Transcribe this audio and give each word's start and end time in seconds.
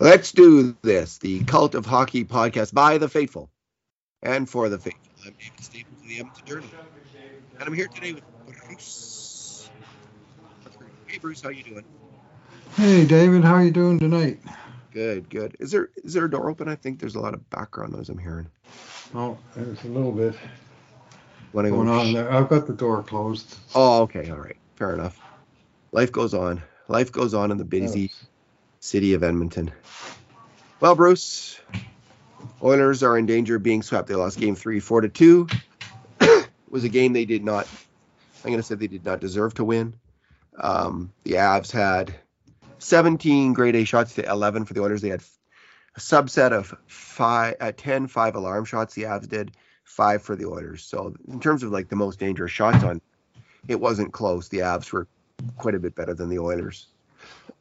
Let's 0.00 0.30
do 0.30 0.76
this. 0.82 1.18
The 1.18 1.42
Cult 1.44 1.74
of 1.74 1.84
Hockey 1.84 2.24
podcast 2.24 2.72
by 2.72 2.98
the 2.98 3.08
faithful 3.08 3.50
and 4.22 4.48
for 4.48 4.68
the 4.68 4.78
faithful. 4.78 5.02
I'm 5.26 5.32
David 5.32 5.60
Staples 5.60 6.00
of 6.00 6.08
the 6.08 6.18
Edmonton 6.20 6.46
Journal, 6.46 6.68
and 7.58 7.68
I'm 7.68 7.74
here 7.74 7.88
today 7.88 8.12
with 8.12 8.22
Bruce. 8.46 9.68
Hey, 11.06 11.18
Bruce, 11.18 11.40
how 11.40 11.48
you 11.48 11.64
doing? 11.64 11.84
Hey, 12.76 13.06
David, 13.06 13.42
how 13.42 13.54
are 13.54 13.64
you 13.64 13.72
doing 13.72 13.98
tonight? 13.98 14.38
Good, 14.92 15.28
good. 15.30 15.56
Is 15.58 15.72
there 15.72 15.90
is 16.04 16.12
there 16.12 16.26
a 16.26 16.30
door 16.30 16.48
open? 16.48 16.68
I 16.68 16.76
think 16.76 17.00
there's 17.00 17.16
a 17.16 17.20
lot 17.20 17.34
of 17.34 17.50
background 17.50 17.92
noise 17.92 18.08
I'm 18.08 18.18
hearing. 18.18 18.48
Oh, 19.16 19.36
there's 19.56 19.82
a 19.82 19.88
little 19.88 20.12
bit 20.12 20.36
go- 21.52 21.62
going 21.62 21.88
on 21.88 22.12
there. 22.12 22.32
I've 22.32 22.48
got 22.48 22.68
the 22.68 22.72
door 22.72 23.02
closed. 23.02 23.56
Oh, 23.74 24.02
okay, 24.02 24.30
all 24.30 24.38
right, 24.38 24.56
fair 24.76 24.94
enough. 24.94 25.20
Life 25.90 26.12
goes 26.12 26.34
on. 26.34 26.62
Life 26.86 27.10
goes 27.10 27.34
on 27.34 27.50
in 27.50 27.58
the 27.58 27.64
busy 27.64 28.12
city 28.80 29.14
of 29.14 29.22
Edmonton. 29.22 29.72
Well, 30.80 30.94
Bruce, 30.94 31.58
Oilers 32.62 33.02
are 33.02 33.18
in 33.18 33.26
danger 33.26 33.56
of 33.56 33.62
being 33.62 33.82
swept. 33.82 34.08
They 34.08 34.14
lost 34.14 34.38
game 34.38 34.54
three, 34.54 34.80
four 34.80 35.00
to 35.00 35.08
two. 35.08 35.48
was 36.70 36.84
a 36.84 36.88
game 36.88 37.12
they 37.12 37.24
did 37.24 37.44
not. 37.44 37.66
I'm 38.44 38.50
going 38.50 38.58
to 38.58 38.62
say 38.62 38.74
they 38.74 38.86
did 38.86 39.04
not 39.04 39.20
deserve 39.20 39.54
to 39.54 39.64
win. 39.64 39.94
Um, 40.58 41.12
the 41.24 41.32
Avs 41.32 41.70
had 41.70 42.14
17 42.78 43.52
grade 43.52 43.76
A 43.76 43.84
shots 43.84 44.14
to 44.14 44.28
11 44.28 44.64
for 44.64 44.74
the 44.74 44.82
Oilers. 44.82 45.02
They 45.02 45.08
had 45.08 45.22
a 45.96 46.00
subset 46.00 46.52
of 46.52 46.74
five, 46.86 47.56
uh, 47.60 47.72
10 47.76 48.06
five 48.08 48.36
alarm 48.36 48.64
shots. 48.64 48.94
The 48.94 49.04
Avs 49.04 49.28
did 49.28 49.52
five 49.84 50.22
for 50.22 50.36
the 50.36 50.46
Oilers. 50.46 50.84
So 50.84 51.14
in 51.26 51.40
terms 51.40 51.62
of 51.62 51.70
like 51.70 51.88
the 51.88 51.96
most 51.96 52.18
dangerous 52.18 52.52
shots 52.52 52.84
on, 52.84 53.00
it 53.66 53.80
wasn't 53.80 54.12
close. 54.12 54.48
The 54.48 54.58
Avs 54.58 54.92
were 54.92 55.06
quite 55.56 55.74
a 55.74 55.80
bit 55.80 55.94
better 55.94 56.14
than 56.14 56.28
the 56.28 56.38
Oilers, 56.38 56.88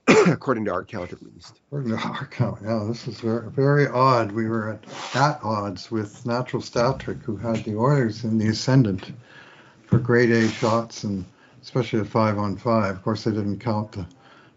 according 0.28 0.66
to 0.66 0.72
our 0.72 0.84
count 0.84 1.12
at 1.12 1.22
least. 1.22 1.60
According 1.68 1.98
to 1.98 1.98
our 1.98 2.26
count, 2.28 2.60
yeah, 2.64 2.84
this 2.88 3.08
is 3.08 3.20
very, 3.20 3.50
very 3.50 3.88
odd. 3.88 4.32
We 4.32 4.48
were 4.48 4.72
at, 4.72 5.16
at 5.16 5.44
odds 5.44 5.92
with 5.92 6.26
Natural 6.26 6.62
Stat 6.62 7.00
Trick, 7.00 7.18
who 7.24 7.36
had 7.36 7.64
the 7.64 7.76
Oilers 7.76 8.24
in 8.24 8.38
the 8.38 8.48
ascendant 8.48 9.12
for 9.86 10.00
grade 10.00 10.32
A 10.32 10.48
shots 10.48 11.04
and 11.04 11.26
especially 11.62 12.00
at 12.00 12.08
five 12.08 12.38
on 12.38 12.56
five. 12.56 12.96
Of 12.96 13.04
course, 13.04 13.26
they 13.26 13.32
didn't 13.32 13.60
count 13.60 13.92
the 13.92 14.06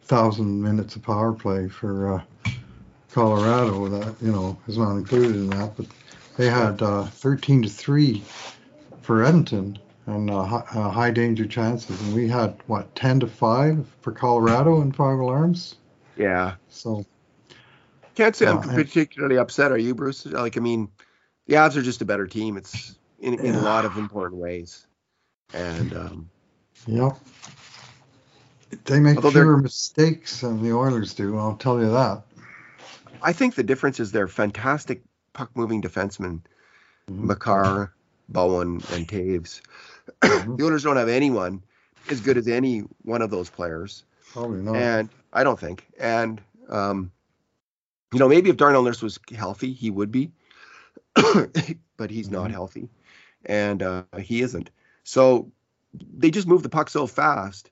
thousand 0.03 0.63
minutes 0.63 0.97
of 0.97 1.03
power 1.03 1.33
play 1.33 1.69
for 1.69 2.15
uh, 2.15 2.51
Colorado. 3.13 3.89
That 3.89 4.15
you 4.23 4.31
know 4.31 4.57
is 4.69 4.79
not 4.79 4.97
included 4.97 5.35
in 5.35 5.51
that, 5.51 5.77
but 5.77 5.87
they 6.37 6.49
had 6.49 6.81
uh, 6.83 7.05
13 7.05 7.63
to 7.63 7.69
three 7.69 8.23
for 9.03 9.25
Edmonton 9.25 9.79
and 10.11 10.31
uh, 10.31 10.45
hi- 10.45 10.65
uh, 10.75 10.91
high 10.91 11.11
danger 11.11 11.47
chances, 11.47 12.01
and 12.03 12.15
we 12.15 12.29
had 12.29 12.57
what 12.67 12.95
10 12.95 13.21
to 13.21 13.27
five 13.27 13.87
for 14.01 14.13
Colorado 14.13 14.81
and 14.81 14.95
five 14.95 15.19
alarms. 15.19 15.77
Yeah. 16.17 16.55
So 16.69 17.05
Can't 18.15 18.35
say 18.37 18.47
I'm 18.47 18.57
Yeah, 18.63 18.71
I- 18.73 18.75
particularly 18.75 19.39
upset. 19.39 19.73
Are 19.73 19.79
you, 19.79 19.95
Bruce? 19.95 20.27
Like, 20.27 20.57
I 20.57 20.61
mean, 20.61 20.89
the 21.47 21.55
Avs 21.55 21.77
are 21.77 21.83
just 21.83 22.03
a 22.03 22.05
better 22.05 22.27
team. 22.27 22.57
It's 22.57 22.97
in, 23.21 23.35
in 23.45 23.55
a 23.55 23.61
lot 23.61 23.85
of 23.85 23.97
important 23.97 24.41
ways. 24.41 24.87
And 25.55 25.95
um, 25.97 26.31
Yep. 26.87 27.17
They 28.85 29.01
make 29.01 29.21
fewer 29.21 29.57
mistakes 29.57 30.41
than 30.43 30.63
the 30.63 30.73
Oilers 30.73 31.13
do. 31.15 31.37
I'll 31.39 31.57
tell 31.57 31.81
you 31.81 31.91
that. 31.91 32.23
I 33.23 33.33
think 33.33 33.55
the 33.55 33.63
difference 33.65 33.99
is 34.01 34.13
they're 34.13 34.29
fantastic 34.29 35.03
puck 35.33 35.51
moving 35.55 35.83
defensemen, 35.83 36.41
Mhm. 37.11 37.25
Makar, 37.25 37.93
Bowen, 38.29 38.81
and 38.93 39.09
Toews. 39.09 39.61
Mhm. 40.23 40.57
the 40.59 40.65
Oilers 40.65 40.83
don't 40.83 40.97
have 40.97 41.09
anyone 41.09 41.63
as 42.11 42.21
good 42.21 42.37
as 42.37 42.49
any 42.49 42.81
one 43.03 43.23
of 43.23 43.31
those 43.31 43.51
players. 43.51 44.05
Probably 44.33 44.63
not. 44.63 44.77
And 44.77 45.09
I 45.33 45.45
don't 45.45 45.59
think. 45.59 45.87
And 45.99 46.41
um, 46.69 47.11
you 48.13 48.19
know, 48.19 48.29
maybe 48.29 48.51
if 48.51 48.57
Darnell 48.57 48.83
Nurse 48.83 49.03
was 49.03 49.19
healthy, 49.35 49.73
he 49.73 49.91
would 49.91 50.11
be, 50.13 50.33
but 51.97 52.11
he's 52.11 52.31
not 52.31 52.49
Mhm. 52.49 52.53
healthy, 52.53 52.89
and 53.45 53.83
uh, 53.83 54.03
he 54.21 54.43
isn't. 54.43 54.71
So 55.05 55.51
they 56.19 56.31
just 56.31 56.47
move 56.49 56.63
the 56.63 56.69
puck 56.69 56.91
so 56.91 57.07
fast. 57.07 57.71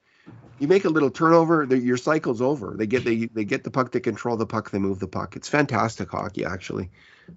You 0.59 0.67
make 0.67 0.85
a 0.85 0.89
little 0.91 1.11
turnover, 1.11 1.65
your 1.65 1.97
cycle's 1.97 2.41
over. 2.41 2.75
They 2.77 2.87
get 2.87 3.05
they 3.05 3.27
they 3.27 3.45
get 3.45 3.63
the 3.63 3.71
puck, 3.71 3.93
they 3.93 4.01
control 4.01 4.37
the 4.37 4.47
puck, 4.47 4.71
they 4.71 4.79
move 4.79 4.99
the 4.99 5.07
puck. 5.09 5.37
It's 5.37 5.49
fantastic 5.49 6.11
hockey, 6.11 6.45
actually. 6.45 6.91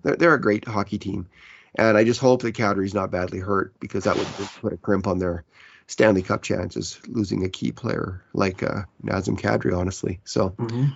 They're, 0.03 0.15
they're 0.15 0.33
a 0.33 0.41
great 0.41 0.65
hockey 0.67 0.97
team, 0.97 1.27
and 1.75 1.97
I 1.97 2.03
just 2.03 2.19
hope 2.19 2.41
that 2.41 2.53
Calgary's 2.53 2.93
not 2.93 3.11
badly 3.11 3.39
hurt 3.39 3.73
because 3.79 4.03
that 4.03 4.17
would 4.17 4.27
put 4.61 4.73
a 4.73 4.77
crimp 4.77 5.07
on 5.07 5.19
their 5.19 5.43
Stanley 5.87 6.21
Cup 6.21 6.41
chances, 6.41 6.99
losing 7.07 7.43
a 7.43 7.49
key 7.49 7.71
player 7.71 8.23
like 8.33 8.63
uh, 8.63 8.83
Nazem 9.03 9.39
Kadri, 9.39 9.77
honestly. 9.77 10.19
So 10.23 10.49
Mhm. 10.57 10.95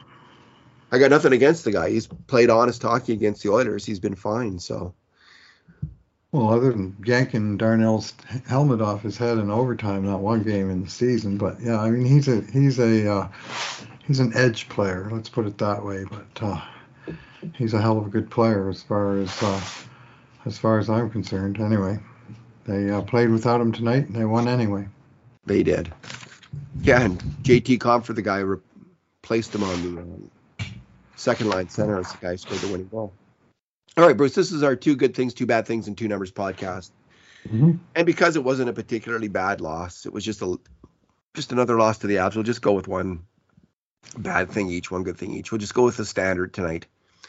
I 0.91 0.99
got 0.99 1.09
nothing 1.09 1.33
against 1.33 1.65
the 1.65 1.71
guy. 1.71 1.89
He's 1.89 2.07
played 2.07 2.49
honest 2.49 2.81
hockey 2.81 3.13
against 3.13 3.43
the 3.43 3.49
Oilers. 3.51 3.85
He's 3.85 3.99
been 3.99 4.15
fine. 4.15 4.59
So 4.59 4.93
Well, 6.31 6.49
other 6.49 6.71
than 6.71 6.95
yanking 7.05 7.57
Darnell's 7.57 8.13
helmet 8.45 8.81
off 8.81 9.03
his 9.03 9.17
head 9.17 9.37
in 9.37 9.49
overtime, 9.49 10.05
not 10.05 10.19
one 10.19 10.43
game 10.43 10.69
in 10.69 10.83
the 10.83 10.89
season, 10.89 11.37
but 11.37 11.61
yeah, 11.61 11.79
I 11.79 11.89
mean 11.89 12.05
he's 12.05 12.27
a 12.27 12.41
he's 12.51 12.77
a 12.79 13.09
uh, 13.09 13.27
he's 14.05 14.19
an 14.19 14.33
edge 14.35 14.67
player. 14.67 15.09
Let's 15.11 15.29
put 15.29 15.45
it 15.45 15.57
that 15.59 15.83
way. 15.85 16.03
But 16.09 16.43
uh, 16.43 16.61
he's 17.53 17.73
a 17.73 17.81
hell 17.81 17.97
of 17.97 18.07
a 18.07 18.09
good 18.09 18.29
player 18.29 18.69
as 18.69 18.83
far 18.83 19.17
as 19.17 19.31
uh, 19.41 19.61
as 20.45 20.57
far 20.57 20.79
as 20.79 20.89
I'm 20.89 21.09
concerned. 21.09 21.59
Anyway, 21.59 21.99
they 22.65 22.89
uh, 22.89 23.01
played 23.01 23.29
without 23.29 23.61
him 23.61 23.71
tonight 23.71 24.07
and 24.07 24.15
they 24.15 24.25
won 24.25 24.47
anyway. 24.47 24.87
they 25.45 25.63
did. 25.63 25.91
Yeah, 26.81 27.01
and 27.01 27.19
JT 27.43 27.79
Compher, 27.79 28.13
the 28.15 28.21
guy 28.21 28.39
who 28.39 28.61
replaced 29.21 29.53
him 29.55 29.63
on 29.63 29.81
the 29.95 30.01
um, 30.01 30.31
second 31.15 31.49
line 31.49 31.69
center 31.69 31.99
as 31.99 32.11
the 32.11 32.17
guy 32.19 32.31
who 32.31 32.37
scored 32.37 32.59
the 32.61 32.67
winning 32.67 32.87
goal. 32.87 33.13
All 33.97 34.05
right, 34.05 34.15
Bruce, 34.15 34.35
this 34.35 34.51
is 34.51 34.61
our 34.63 34.75
two 34.75 34.95
good 34.95 35.15
things, 35.15 35.33
two 35.33 35.45
bad 35.45 35.65
things, 35.65 35.87
and 35.87 35.97
two 35.97 36.07
numbers 36.07 36.31
podcast. 36.31 36.91
Mhm. 37.47 37.79
And 37.95 38.05
because 38.05 38.35
it 38.35 38.43
wasn't 38.43 38.69
a 38.69 38.73
particularly 38.73 39.27
bad 39.29 39.61
loss, 39.61 40.05
it 40.05 40.11
was 40.13 40.25
just 40.25 40.41
a 40.41 40.57
just 41.33 41.51
another 41.51 41.77
loss 41.77 41.99
to 41.99 42.07
the 42.07 42.15
Avs. 42.15 42.35
We'll 42.35 42.43
just 42.43 42.61
go 42.61 42.73
with 42.73 42.87
one 42.87 43.23
bad 44.17 44.49
thing 44.49 44.69
each, 44.69 44.89
one 44.91 45.03
good 45.03 45.17
thing 45.17 45.33
each. 45.33 45.51
We'll 45.51 45.59
just 45.59 45.73
go 45.73 45.83
with 45.83 45.97
the 45.97 46.05
standard 46.05 46.53
tonight. 46.53 46.87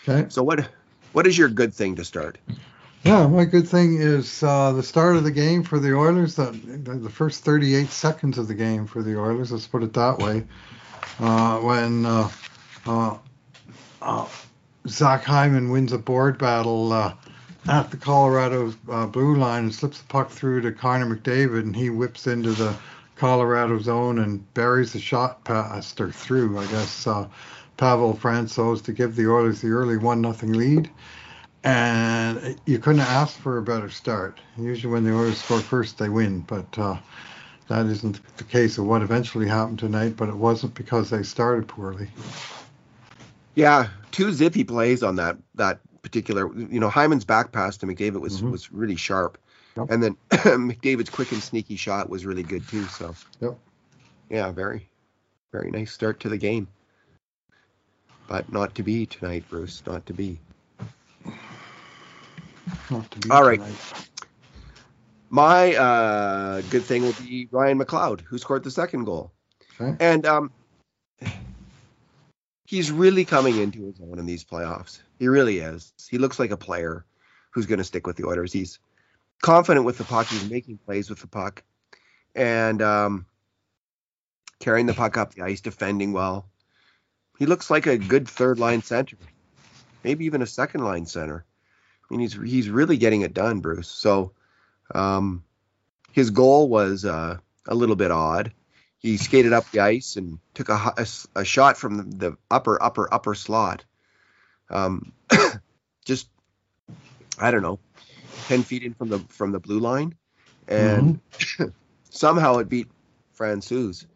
Okay. 0.09 0.27
So 0.29 0.43
what 0.43 0.69
what 1.13 1.27
is 1.27 1.37
your 1.37 1.49
good 1.49 1.75
thing 1.75 1.97
to 1.97 2.05
start? 2.05 2.39
Yeah, 3.07 3.29
my 3.29 3.45
good 3.45 3.69
thing 3.69 3.99
is 4.01 4.43
uh, 4.43 4.73
the 4.73 4.83
start 4.83 5.15
of 5.15 5.23
the 5.23 5.31
game 5.31 5.63
for 5.63 5.79
the 5.79 5.95
Oilers. 5.95 6.35
The, 6.35 6.47
the 6.51 7.09
first 7.09 7.45
38 7.45 7.89
seconds 7.91 8.37
of 8.37 8.49
the 8.49 8.55
game 8.55 8.85
for 8.85 9.01
the 9.01 9.17
Oilers. 9.17 9.53
Let's 9.53 9.69
put 9.69 9.85
it 9.85 9.93
that 9.93 10.19
way. 10.19 10.43
Uh, 11.21 11.61
when 11.61 12.05
uh, 12.05 12.29
uh, 12.85 13.17
uh, 14.03 14.27
Zach 14.89 15.23
Hyman 15.23 15.71
wins 15.71 15.93
a 15.93 15.99
board 15.99 16.37
battle 16.37 16.93
uh, 16.93 17.15
at 17.69 17.93
the 17.93 17.97
Colorado 17.97 18.75
blue 19.13 19.37
line 19.37 19.63
and 19.63 19.73
slips 19.73 20.01
the 20.01 20.07
puck 20.09 20.29
through 20.29 20.63
to 20.63 20.73
Connor 20.73 21.15
McDavid, 21.15 21.61
and 21.61 21.77
he 21.77 21.91
whips 21.91 22.27
into 22.27 22.55
the 22.55 22.75
Colorado 23.15 23.79
zone 23.79 24.19
and 24.19 24.53
buries 24.53 24.93
the 24.93 24.99
shot 24.99 25.45
past 25.45 26.01
or 26.01 26.11
through, 26.11 26.59
I 26.59 26.67
guess, 26.67 27.05
Pavel 27.77 28.15
Francouz 28.15 28.83
to 28.83 28.93
give 28.93 29.15
the 29.15 29.31
Oilers 29.31 29.61
the 29.61 29.69
early 29.69 29.97
one 29.97 30.21
nothing 30.21 30.55
lead 30.55 30.91
and 31.67 32.61
you 32.67 32.79
couldn't 32.79 33.01
ask 33.01 33.37
for 33.39 33.59
a 33.59 33.63
better 33.63 33.91
start. 33.91 34.39
Usually, 34.57 34.93
when 34.93 35.05
the 35.05 35.13
Oilers 35.13 35.39
score 35.39 35.61
first, 35.61 35.99
they 35.99 36.09
win, 36.09 36.41
but 36.41 36.79
uh, 36.79 36.97
that 37.69 37.87
isn't 37.87 38.21
the 38.37 38.45
case 38.45 38.79
of 38.79 38.87
what 38.87 39.03
eventually 39.03 39.49
happened 39.49 39.79
tonight. 39.81 40.17
But 40.17 40.29
it 40.29 40.37
wasn't 40.37 40.75
because 40.75 41.11
they 41.11 41.23
started 41.23 41.67
poorly. 41.69 42.09
Yeah, 43.55 43.89
two 44.13 44.33
zippy 44.33 44.65
plays 44.65 45.03
on 45.03 45.17
that 45.17 45.39
that 45.57 45.81
particular. 46.03 46.53
You 46.57 46.79
know, 46.81 46.89
Hyman's 46.89 47.25
back 47.25 47.53
pass 47.53 47.77
to 47.79 47.87
McDavid 47.87 48.21
was 48.21 48.43
Mhm. 48.43 48.53
was 48.53 48.71
really 48.71 48.97
sharp, 48.97 49.39
Yep. 49.77 49.91
and 49.91 50.03
then 50.03 50.17
McDavid's 50.31 51.11
quick 51.11 51.33
and 51.33 51.43
sneaky 51.43 51.77
shot 51.77 52.09
was 52.09 52.25
really 52.25 52.45
good 52.45 52.69
too. 52.69 52.87
So, 52.87 53.15
Yep. 53.41 53.59
yeah, 54.31 54.53
very 54.53 54.89
very 55.53 55.71
nice 55.71 55.91
start 55.91 56.21
to 56.21 56.29
the 56.29 56.37
game, 56.37 56.69
but 58.29 58.53
not 58.53 58.75
to 58.77 58.83
be 58.83 59.07
tonight, 59.07 59.49
Bruce. 59.49 59.83
Not 59.87 60.07
to 60.07 60.13
be. 60.13 60.39
Not 62.91 63.11
to 63.13 63.19
be 63.21 63.31
All 63.31 63.43
right. 63.43 63.61
tonight. 63.61 64.09
My 65.29 65.75
uh, 65.75 66.61
good 66.71 66.85
thing 66.85 67.03
will 67.03 67.13
be 67.15 67.49
Ryan 67.51 67.79
McLeod, 67.81 68.21
who 68.21 68.39
scored 68.39 68.63
the 68.65 68.71
second 68.71 69.05
goal, 69.05 69.33
Okay. 69.81 69.97
and 69.99 70.25
um, 70.25 70.51
he's 72.65 72.91
really 72.93 73.25
coming 73.25 73.59
into 73.59 73.85
his 73.87 74.01
own 74.01 74.19
in 74.19 74.27
these 74.27 74.45
playoffs. 74.45 75.01
He 75.19 75.29
really 75.29 75.59
is. 75.59 75.93
He 76.09 76.19
looks 76.19 76.39
like 76.39 76.53
a 76.53 76.57
player 76.57 77.05
who's 77.51 77.67
going 77.67 77.79
to 77.79 77.85
stick 77.85 78.07
with 78.07 78.17
the 78.17 78.25
Oilers. 78.27 78.53
He's 78.53 78.79
confident 79.43 79.85
with 79.85 79.99
the 79.99 80.05
puck. 80.05 80.27
He's 80.29 80.49
making 80.49 80.79
plays 80.79 81.11
with 81.11 81.21
the 81.21 81.27
puck, 81.27 81.65
and 82.35 82.81
um, 82.81 83.27
carrying 84.61 84.87
the 84.87 84.95
puck 84.95 85.17
up 85.17 85.35
the 85.35 85.43
ice, 85.43 85.61
defending 85.61 86.13
well. 86.13 86.49
He 87.39 87.47
looks 87.47 87.69
like 87.69 87.87
a 87.87 87.99
good 87.99 88.29
third 88.29 88.59
line 88.61 88.83
center, 88.83 89.17
maybe 90.05 90.25
even 90.27 90.41
a 90.41 90.47
second 90.47 90.85
line 90.85 91.05
center. 91.07 91.45
I 92.11 92.15
mean, 92.15 92.21
he's 92.21 92.35
he's 92.35 92.71
really 92.71 92.97
getting 92.97 93.23
it 93.23 93.35
done, 93.35 93.61
Bruce. 93.61 93.89
So, 93.89 94.33
um, 94.95 95.43
his 96.13 96.31
goal 96.31 96.69
was 96.69 97.05
uh, 97.05 97.39
a 97.67 97.75
little 97.75 97.97
bit 97.97 98.11
odd. 98.11 98.53
He 98.99 99.17
skated 99.19 99.53
up 99.53 99.71
the 99.71 99.81
ice 99.81 100.17
and 100.17 100.39
took 100.55 100.69
a, 100.69 100.93
a 100.97 101.07
a 101.37 101.45
shot 101.45 101.77
from 101.77 101.97
the, 101.97 102.17
the 102.31 102.37
upper 102.51 102.83
upper 102.83 103.13
upper 103.13 103.35
slot, 103.35 103.85
um, 104.71 105.13
just 106.05 106.29
I 107.39 107.51
don't 107.51 107.63
know, 107.63 107.81
ten 108.49 108.65
feet 108.65 108.83
in 108.83 108.95
from 108.95 109.09
the 109.09 109.21
from 109.29 109.53
the 109.53 109.61
blue 109.61 109.81
line, 109.81 110.15
and 110.69 111.21
Mm-hmm. 111.59 111.65
somehow 112.11 112.59
it 112.59 112.69
beat 112.69 112.89
Francouz. 113.39 114.07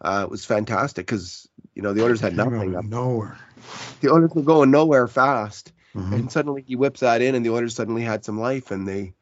Uh, 0.00 0.22
it 0.24 0.30
was 0.30 0.44
fantastic 0.44 1.06
because 1.06 1.48
you 1.74 1.82
know 1.82 1.92
the 1.92 2.02
Oilers 2.04 2.20
had 2.20 2.34
nothing. 2.36 2.72
nowhere. 2.88 3.38
The 4.00 4.10
Oilers 4.12 4.30
were 4.34 4.42
going 4.42 4.70
nowhere 4.70 5.06
fast, 5.08 5.72
Mhm. 5.96 6.12
and 6.12 6.32
suddenly 6.32 6.62
he 6.66 6.76
whips 6.76 7.00
that 7.00 7.22
in, 7.22 7.34
and 7.34 7.44
the 7.44 7.50
Oilers 7.50 7.74
suddenly 7.74 8.02
had 8.02 8.24
some 8.24 8.38
life, 8.38 8.70
and 8.70 8.86
they 8.86 9.14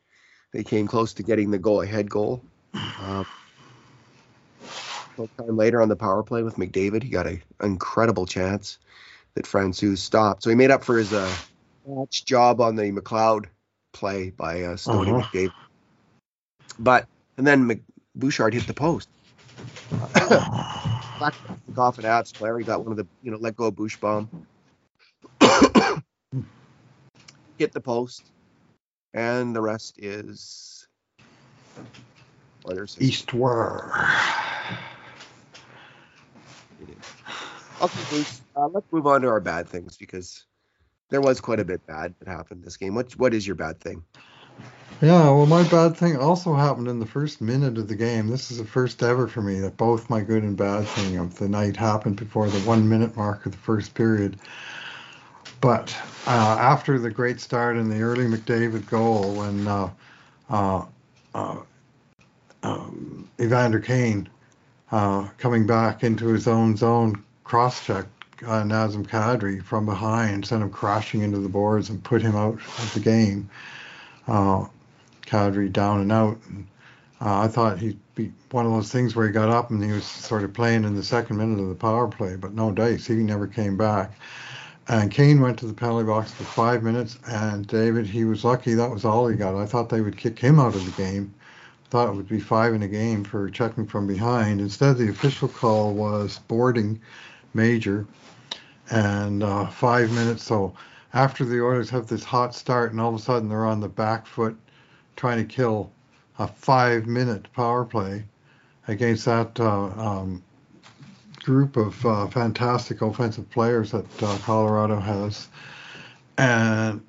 they 0.52 0.64
came 0.64 0.86
close 0.86 1.14
to 1.14 1.22
getting 1.22 1.50
the 1.50 1.58
go 1.58 1.80
ahead 1.80 2.10
goal. 2.10 2.42
Short 5.16 5.30
time 5.38 5.56
later 5.56 5.80
on 5.80 5.88
the 5.88 5.96
power 5.96 6.22
play 6.22 6.42
with 6.42 6.56
McDavid, 6.56 7.02
he 7.02 7.08
got 7.08 7.26
an 7.26 7.42
incredible 7.62 8.26
chance 8.26 8.78
that 9.34 9.46
Francouz 9.46 9.98
stopped. 9.98 10.42
So 10.42 10.50
he 10.50 10.56
made 10.56 10.70
up 10.70 10.84
for 10.84 10.98
his 10.98 11.12
uh, 11.12 11.32
botched 11.86 12.26
job 12.26 12.60
on 12.60 12.76
the 12.76 12.90
McLeod 12.90 13.46
play 13.92 14.30
by 14.30 14.62
uh, 14.62 14.76
Stoney 14.76 15.12
Uh-huh. 15.12 15.22
McDavid. 15.22 15.52
But 16.78 17.06
and 17.36 17.46
then 17.46 17.66
Mc, 17.66 17.82
Bouchard 18.16 18.54
hit 18.54 18.66
the 18.66 18.74
post. 18.74 19.08
Black 21.18 21.34
off 21.76 21.98
an 21.98 22.04
Avs 22.04 22.34
player. 22.34 22.58
He 22.58 22.64
got 22.64 22.82
one 22.82 22.92
of 22.92 22.96
the 22.96 23.06
you 23.22 23.30
know 23.30 23.38
let 23.38 23.56
go 23.56 23.66
of 23.66 23.76
Bush 23.76 23.96
bomb. 23.96 24.28
hit 27.58 27.72
the 27.72 27.80
post, 27.80 28.32
and 29.12 29.54
the 29.54 29.60
rest 29.60 29.98
is. 29.98 30.86
Eastward. 32.98 33.90
Okay, 37.82 38.00
Bruce. 38.08 38.40
Uh, 38.56 38.68
let's 38.68 38.90
move 38.90 39.06
on 39.06 39.20
to 39.20 39.28
our 39.28 39.40
bad 39.40 39.68
things 39.68 39.96
because 39.98 40.44
there 41.10 41.20
was 41.20 41.40
quite 41.40 41.60
a 41.60 41.64
bit 41.64 41.86
bad 41.86 42.14
that 42.18 42.28
happened 42.28 42.64
this 42.64 42.76
game. 42.76 42.94
What 42.94 43.12
what 43.18 43.34
is 43.34 43.46
your 43.46 43.56
bad 43.56 43.80
thing? 43.80 44.02
Yeah, 45.02 45.24
well, 45.24 45.46
my 45.46 45.64
bad 45.64 45.96
thing 45.96 46.16
also 46.16 46.54
happened 46.54 46.88
in 46.88 47.00
the 47.00 47.06
first 47.06 47.40
minute 47.40 47.76
of 47.76 47.88
the 47.88 47.96
game. 47.96 48.28
This 48.28 48.50
is 48.50 48.58
the 48.58 48.64
first 48.64 49.02
ever 49.02 49.26
for 49.26 49.42
me 49.42 49.58
that 49.60 49.76
both 49.76 50.08
my 50.08 50.20
good 50.20 50.44
and 50.44 50.56
bad 50.56 50.86
thing 50.86 51.18
of 51.18 51.36
the 51.36 51.48
night 51.48 51.76
happened 51.76 52.16
before 52.16 52.48
the 52.48 52.60
one 52.60 52.88
minute 52.88 53.16
mark 53.16 53.44
of 53.44 53.52
the 53.52 53.58
first 53.58 53.92
period. 53.94 54.38
But 55.60 55.94
uh, 56.26 56.56
after 56.58 56.98
the 56.98 57.10
great 57.10 57.40
start 57.40 57.76
in 57.76 57.88
the 57.88 58.00
early 58.00 58.24
McDavid 58.24 58.88
goal, 58.88 59.34
when 59.34 59.66
uh, 59.66 59.90
uh, 60.48 60.84
uh, 61.34 61.56
um, 62.62 63.28
Evander 63.40 63.80
Kane 63.80 64.28
uh, 64.90 65.28
coming 65.38 65.66
back 65.66 66.02
into 66.02 66.28
his 66.28 66.48
own 66.48 66.76
zone 66.76 67.22
cross 67.44 67.84
check 67.84 68.06
uh, 68.42 68.62
Nazem 68.62 69.06
Kadri 69.06 69.62
from 69.62 69.86
behind, 69.86 70.46
sent 70.46 70.62
him 70.62 70.70
crashing 70.70 71.22
into 71.22 71.38
the 71.38 71.48
boards 71.48 71.90
and 71.90 72.02
put 72.02 72.22
him 72.22 72.36
out 72.36 72.54
of 72.54 72.90
the 72.94 73.00
game 73.00 73.50
Kadri 74.26 75.72
down 75.72 76.00
and 76.00 76.12
out. 76.12 76.38
And, 76.48 76.66
I 77.20 77.48
thought 77.48 77.78
he'd 77.78 77.98
be 78.14 78.32
one 78.50 78.66
of 78.66 78.72
those 78.72 78.92
things 78.92 79.16
where 79.16 79.26
he 79.26 79.32
got 79.32 79.48
up 79.48 79.70
and 79.70 79.82
he 79.82 79.92
was 79.92 80.04
sort 80.04 80.44
of 80.44 80.52
playing 80.52 80.84
in 80.84 80.94
the 80.94 81.02
second 81.02 81.38
minute 81.38 81.58
of 81.58 81.68
the 81.68 81.74
power 81.74 82.06
play, 82.06 82.36
but 82.36 82.52
no 82.52 82.70
dice. 82.70 83.06
He 83.06 83.14
never 83.14 83.46
came 83.46 83.78
back. 83.78 84.12
And 84.86 85.10
Kane 85.10 85.40
went 85.40 85.58
to 85.60 85.66
the 85.66 85.72
penalty 85.72 86.06
box 86.06 86.30
for 86.32 86.44
five 86.44 86.82
minutes, 86.82 87.18
and 87.26 87.66
David, 87.66 88.06
he 88.06 88.24
was 88.24 88.44
lucky 88.44 88.74
that 88.74 88.90
was 88.90 89.04
all 89.04 89.26
he 89.26 89.36
got. 89.36 89.54
I 89.54 89.64
thought 89.64 89.88
they 89.88 90.02
would 90.02 90.16
kick 90.16 90.38
him 90.38 90.60
out 90.60 90.74
of 90.74 90.84
the 90.84 91.02
game. 91.02 91.32
Thought 91.88 92.10
it 92.10 92.16
would 92.16 92.28
be 92.28 92.40
five 92.40 92.74
in 92.74 92.82
a 92.82 92.88
game 92.88 93.24
for 93.24 93.48
checking 93.48 93.86
from 93.86 94.06
behind. 94.06 94.60
Instead, 94.60 94.98
the 94.98 95.08
official 95.08 95.48
call 95.48 95.94
was 95.94 96.38
boarding 96.48 97.00
major 97.54 98.06
and 98.90 99.42
uh, 99.42 99.66
five 99.68 100.10
minutes. 100.12 100.42
So 100.42 100.74
after 101.14 101.44
the 101.44 101.62
Oilers 101.62 101.88
have 101.90 102.06
this 102.06 102.24
hot 102.24 102.54
start, 102.54 102.90
and 102.90 103.00
all 103.00 103.14
of 103.14 103.20
a 103.20 103.22
sudden 103.22 103.48
they're 103.48 103.64
on 103.64 103.80
the 103.80 103.88
back 103.88 104.26
foot 104.26 104.56
trying 105.16 105.38
to 105.38 105.54
kill 105.54 105.90
a 106.38 106.46
five 106.46 107.06
minute 107.06 107.50
power 107.54 107.84
play 107.84 108.24
against 108.88 109.24
that 109.24 109.58
uh, 109.60 109.84
um, 109.96 110.42
group 111.44 111.76
of 111.76 112.04
uh, 112.06 112.26
fantastic 112.28 113.02
offensive 113.02 113.48
players 113.50 113.92
that 113.92 114.22
uh, 114.22 114.38
Colorado 114.38 114.98
has. 114.98 115.48
And 116.38 117.02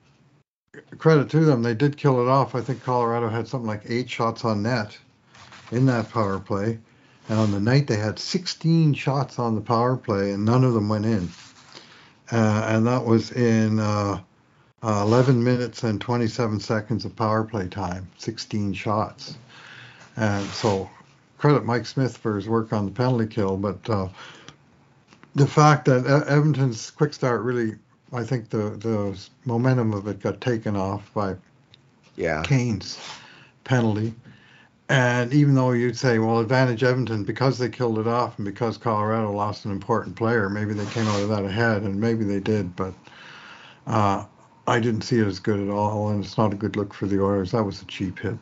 credit 0.98 1.30
to 1.32 1.40
them, 1.40 1.64
they 1.64 1.74
did 1.74 1.98
kill 1.98 2.22
it 2.22 2.28
off. 2.28 2.54
I 2.54 2.62
think 2.62 2.84
Colorado 2.84 3.30
had 3.30 3.48
something 3.48 3.68
like 3.68 3.84
eight 3.88 4.10
shots 4.10 4.44
on 4.46 4.62
net 4.62 4.98
in 5.72 5.86
that 5.88 6.10
power 6.10 6.40
play. 6.40 6.80
And 7.30 7.40
on 7.40 7.52
the 7.52 7.60
night, 7.60 7.88
they 7.88 7.96
had 7.96 8.20
16 8.20 8.94
shots 8.94 9.40
on 9.40 9.56
the 9.56 9.62
power 9.62 9.98
play, 9.98 10.32
and 10.32 10.46
none 10.46 10.64
of 10.64 10.74
them 10.74 10.90
went 10.90 11.06
in. 11.06 11.30
Uh, 12.32 12.68
and 12.70 12.86
that 12.86 13.06
was 13.06 13.32
in 13.32 13.80
uh, 13.80 14.22
uh, 14.84 15.02
11 15.04 15.44
minutes 15.44 15.84
and 15.84 16.00
27 16.00 16.60
seconds 16.60 17.06
of 17.06 17.16
power 17.16 17.44
play 17.44 17.68
time, 17.68 18.08
16 18.18 18.74
shots. 18.74 19.38
And 20.18 20.46
so 20.48 20.90
credit 21.38 21.66
Mike 21.66 21.86
Smith 21.86 22.18
for 22.18 22.36
his 22.36 22.48
work 22.48 22.74
on 22.74 22.86
the 22.86 22.92
penalty 22.92 23.28
kill, 23.28 23.58
but 23.58 23.90
uh, 23.90 24.08
the 25.36 25.48
fact 25.48 25.86
that 25.86 26.06
Edmonton's 26.28 26.92
quick 26.92 27.14
start 27.14 27.42
really, 27.42 27.76
I 28.14 28.24
think 28.24 28.50
the, 28.50 28.72
the 28.72 29.20
momentum 29.46 29.94
of 29.94 30.08
it 30.08 30.20
got 30.20 30.40
taken 30.42 30.76
off 30.76 31.14
by 31.14 31.36
Yeah, 32.16 32.42
Kane's 32.44 33.00
penalty. 33.64 34.14
And 34.88 35.34
even 35.34 35.56
though 35.56 35.72
you'd 35.72 35.98
say, 35.98 36.20
well, 36.20 36.40
advantage 36.40 36.84
Edmonton 36.84 37.24
because 37.24 37.58
they 37.58 37.70
killed 37.70 37.98
it 37.98 38.06
off 38.06 38.38
and 38.38 38.46
because 38.46 38.78
Colorado 38.78 39.32
lost 39.32 39.66
an 39.66 39.72
important 39.72 40.16
player, 40.16 40.48
maybe 40.48 40.76
they 40.76 40.86
came 40.92 41.08
out 41.08 41.22
of 41.22 41.30
that 41.30 41.44
ahead, 41.44 41.82
and 41.82 42.00
maybe 42.00 42.24
they 42.24 42.40
did, 42.40 42.76
but 42.76 42.94
uh, 43.88 44.24
I 44.68 44.80
didn't 44.80 45.02
see 45.02 45.18
it 45.18 45.26
as 45.26 45.40
good 45.40 45.60
at 45.60 45.70
all, 45.70 46.10
and 46.10 46.24
it's 46.24 46.38
not 46.38 46.54
a 46.54 46.56
good 46.56 46.76
look 46.76 46.94
for 46.94 47.08
the 47.08 47.20
Oilers. 47.20 47.52
That 47.52 47.64
was 47.64 47.82
a 47.82 47.86
cheap 47.86 48.20
hit. 48.20 48.38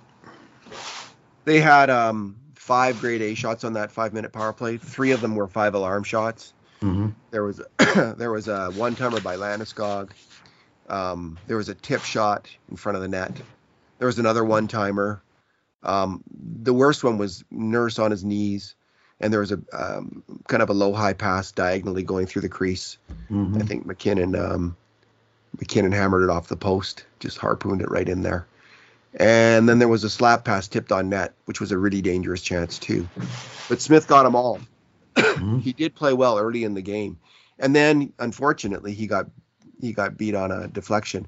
they 1.45 1.61
had 1.61 1.89
um, 1.89 2.35
five 2.63 3.01
grade 3.01 3.21
A 3.21 3.35
shots 3.35 3.65
on 3.65 3.73
that 3.73 3.91
five 3.91 4.13
minute 4.13 4.31
power 4.31 4.53
play. 4.53 4.77
Three 4.77 5.11
of 5.11 5.19
them 5.19 5.35
were 5.35 5.47
five 5.47 5.75
alarm 5.75 6.03
shots. 6.03 6.53
Mm-hmm. 6.81 7.09
There 7.29 7.43
was 7.43 7.61
there 8.17 8.31
was 8.31 8.47
a 8.47 8.71
one 8.71 8.95
timer 8.95 9.19
by 9.19 9.35
Landeskog. 9.35 10.11
Um, 10.87 11.37
there 11.47 11.57
was 11.57 11.67
a 11.67 11.75
tip 11.75 12.03
shot 12.03 12.49
in 12.71 12.77
front 12.77 12.95
of 12.95 13.01
the 13.01 13.09
net. 13.09 13.33
There 13.99 14.07
was 14.07 14.17
another 14.17 14.45
one 14.45 14.69
timer. 14.69 15.21
Um, 15.83 16.23
the 16.63 16.73
worst 16.73 17.03
one 17.03 17.17
was 17.17 17.43
Nurse 17.51 17.99
on 17.99 18.11
his 18.11 18.23
knees, 18.23 18.75
and 19.19 19.33
there 19.33 19.41
was 19.41 19.51
a 19.51 19.59
um, 19.73 20.23
kind 20.47 20.63
of 20.63 20.69
a 20.69 20.73
low 20.73 20.93
high 20.93 21.13
pass 21.13 21.51
diagonally 21.51 22.03
going 22.03 22.27
through 22.27 22.43
the 22.43 22.49
crease. 22.49 22.97
Mm-hmm. 23.29 23.57
I 23.61 23.65
think 23.65 23.85
MacKinnon 23.85 24.35
um, 24.37 24.77
MacKinnon 25.59 25.91
hammered 25.91 26.23
it 26.23 26.29
off 26.29 26.47
the 26.47 26.55
post, 26.55 27.05
just 27.19 27.37
harpooned 27.39 27.81
it 27.81 27.91
right 27.91 28.07
in 28.07 28.21
there. 28.21 28.47
And 29.15 29.69
then 29.69 29.79
there 29.79 29.87
was 29.87 30.03
a 30.03 30.09
slap 30.09 30.43
pass 30.43 30.67
tipped 30.67 30.91
on 30.91 31.09
net, 31.09 31.33
which 31.45 31.59
was 31.61 31.71
a 31.71 31.77
really 31.77 32.01
dangerous 32.01 32.41
chance 32.41 32.79
too. 32.79 33.07
But 33.69 33.81
Smith 33.81 34.07
got 34.07 34.23
them 34.23 34.35
all. 34.35 34.59
Mhm. 35.15 35.61
he 35.61 35.73
did 35.73 35.93
play 35.93 36.11
well 36.13 36.39
early 36.39 36.63
in 36.63 36.73
the 36.73 36.81
game, 36.81 37.19
and 37.59 37.75
then 37.75 38.13
unfortunately 38.17 38.93
he 38.93 39.05
got 39.05 39.27
he 39.79 39.93
got 39.93 40.17
beat 40.17 40.33
on 40.33 40.51
a 40.51 40.67
deflection. 40.67 41.27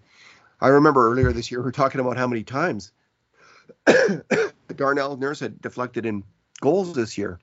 I 0.60 0.70
remember 0.70 1.12
earlier 1.12 1.32
this 1.32 1.52
year 1.52 1.60
we 1.60 1.66
were 1.66 1.72
talking 1.72 2.02
about 2.02 2.18
how 2.18 2.26
many 2.26 2.44
times 2.44 2.92
Darnell 4.76 5.18
Nurse 5.18 5.40
had 5.40 5.62
deflected 5.62 6.06
in 6.06 6.24
goals 6.62 6.94
this 6.94 7.18
year. 7.18 7.40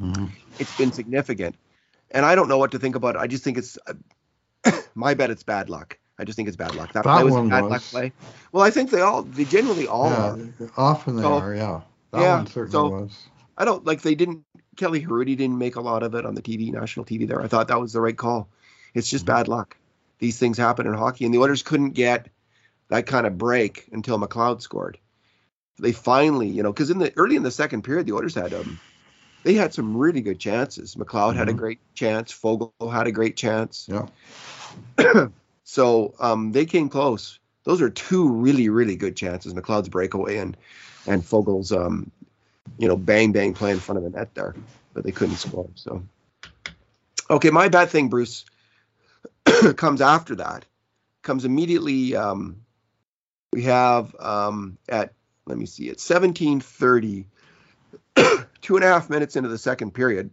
Mm-hmm. 0.00 0.26
It's 0.58 0.76
been 0.76 0.92
significant, 0.92 1.56
and 2.12 2.24
I 2.24 2.34
don't 2.34 2.48
know 2.48 2.58
what 2.58 2.70
to 2.72 2.78
think 2.78 2.94
about 2.94 3.16
it. 3.16 3.18
I 3.18 3.26
just 3.26 3.42
think 3.42 3.58
it's 3.58 3.76
my 4.94 5.14
bet. 5.14 5.30
It's 5.30 5.42
bad 5.42 5.68
luck. 5.68 5.98
I 6.20 6.24
just 6.24 6.36
think 6.36 6.48
it's 6.48 6.56
bad 6.56 6.74
luck. 6.74 6.92
That, 6.92 7.04
That 7.04 7.24
was 7.24 7.34
a 7.34 7.38
one 7.38 7.48
bad 7.48 7.62
was. 7.64 7.70
luck 7.70 7.82
play. 7.82 8.12
Well, 8.52 8.62
I 8.62 8.70
think 8.70 8.90
they 8.90 9.00
all 9.00 9.22
they 9.22 9.44
generally 9.44 9.86
all 9.88 10.10
yeah, 10.10 10.36
are. 10.66 10.70
often 10.76 11.16
they 11.16 11.22
So- 11.22 11.32
are. 11.38 11.54
Yeah, 11.54 11.80
that 12.12 12.20
yeah, 12.20 12.36
one 12.36 12.46
certainly 12.46 12.70
so- 12.72 12.88
was. 12.88 13.18
I 13.56 13.64
don't 13.64 13.84
like 13.86 14.02
they 14.02 14.14
didn't. 14.14 14.44
Kelly 14.76 15.04
Hrudey 15.04 15.36
didn't 15.36 15.58
make 15.58 15.76
a 15.76 15.80
lot 15.80 16.02
of 16.02 16.14
it 16.14 16.24
on 16.24 16.34
the 16.34 16.42
TV, 16.42 16.70
national 16.72 17.04
TV. 17.04 17.26
There, 17.26 17.40
I 17.42 17.48
thought 17.48 17.68
that 17.68 17.80
was 17.80 17.92
the 17.92 18.00
right 18.00 18.16
call. 18.16 18.48
It's 18.94 19.10
just 19.10 19.24
Mhm. 19.24 19.28
bad 19.28 19.48
luck. 19.48 19.76
These 20.18 20.38
things 20.38 20.56
happen 20.58 20.86
in 20.86 20.94
hockey, 20.94 21.24
and 21.24 21.32
the 21.34 21.38
Oilers 21.38 21.62
couldn't 21.62 21.90
get 21.90 22.28
that 22.88 23.06
kind 23.06 23.26
of 23.26 23.36
break 23.38 23.88
until 23.92 24.18
McLeod 24.18 24.60
scored. 24.62 24.98
They 25.78 25.92
finally, 25.92 26.48
you 26.48 26.62
know, 26.62 26.72
because 26.72 26.90
in 26.90 26.98
the 26.98 27.12
early 27.16 27.36
in 27.36 27.42
the 27.42 27.50
second 27.50 27.82
period, 27.82 28.06
the 28.06 28.12
Oilers 28.14 28.34
had 28.34 28.52
um, 28.54 28.78
they 29.44 29.54
had 29.54 29.72
some 29.72 29.96
really 29.96 30.20
good 30.20 30.38
chances. 30.38 30.94
McLeod 30.96 31.34
had 31.36 31.48
a 31.48 31.52
Mhm. 31.54 31.56
great 31.58 31.78
chance. 31.94 32.32
Foegele 32.32 32.92
had 32.92 33.06
a 33.06 33.12
great 33.12 33.36
chance. 33.36 33.88
Yeah. 33.90 34.06
so 35.64 36.14
um, 36.20 36.52
they 36.52 36.66
came 36.66 36.88
close. 36.88 37.38
Those 37.64 37.82
are 37.82 37.90
two 37.90 38.28
really, 38.28 38.68
really 38.68 38.96
good 38.96 39.16
chances. 39.16 39.54
McLeod's 39.54 39.88
breakaway 39.88 40.38
and 40.38 40.56
and 41.06 41.22
Foegele's 41.22 41.72
um, 41.72 42.10
you 42.78 42.88
know, 42.88 42.96
bang 42.96 43.32
bang 43.32 43.54
play 43.54 43.70
in 43.70 43.78
front 43.78 43.98
of 43.98 44.04
the 44.04 44.10
net 44.10 44.34
there, 44.34 44.54
but 44.94 45.04
they 45.04 45.12
couldn't 45.12 45.36
score. 45.36 45.68
So, 45.74 46.02
okay, 47.28 47.50
my 47.50 47.68
bad 47.68 47.90
thing, 47.90 48.08
Bruce, 48.08 48.44
comes 49.76 50.00
after 50.00 50.36
that. 50.36 50.64
Comes 51.22 51.44
immediately. 51.44 52.16
Um, 52.16 52.62
we 53.52 53.64
have 53.64 54.14
um, 54.18 54.78
at 54.88 55.12
let 55.46 55.58
me 55.58 55.66
see, 55.66 55.90
at 55.90 55.98
17:30, 55.98 57.24
two 58.62 58.76
and 58.76 58.84
a 58.84 58.88
half 58.88 59.10
minutes 59.10 59.36
into 59.36 59.48
the 59.48 59.58
second 59.58 59.92
period, 59.92 60.30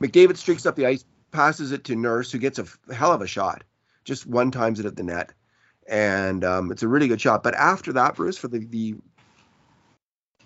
McDavid 0.00 0.36
streaks 0.36 0.66
up 0.66 0.76
the 0.76 0.86
ice, 0.86 1.04
passes 1.30 1.72
it 1.72 1.84
to 1.84 1.96
Nurse, 1.96 2.32
who 2.32 2.38
gets 2.38 2.58
a 2.58 2.66
hell 2.92 3.12
of 3.12 3.22
a 3.22 3.26
shot. 3.26 3.64
just 4.04 4.26
one 4.26 4.50
times 4.50 4.80
it 4.80 4.86
at 4.86 4.96
the 4.96 5.02
net, 5.02 5.32
and 5.86 6.44
um, 6.44 6.70
it's 6.72 6.82
a 6.82 6.88
really 6.88 7.08
good 7.08 7.20
shot. 7.20 7.42
But 7.42 7.54
after 7.54 7.92
that, 7.94 8.14
Bruce, 8.14 8.38
for 8.38 8.48
the 8.48 8.60
the 8.60 8.94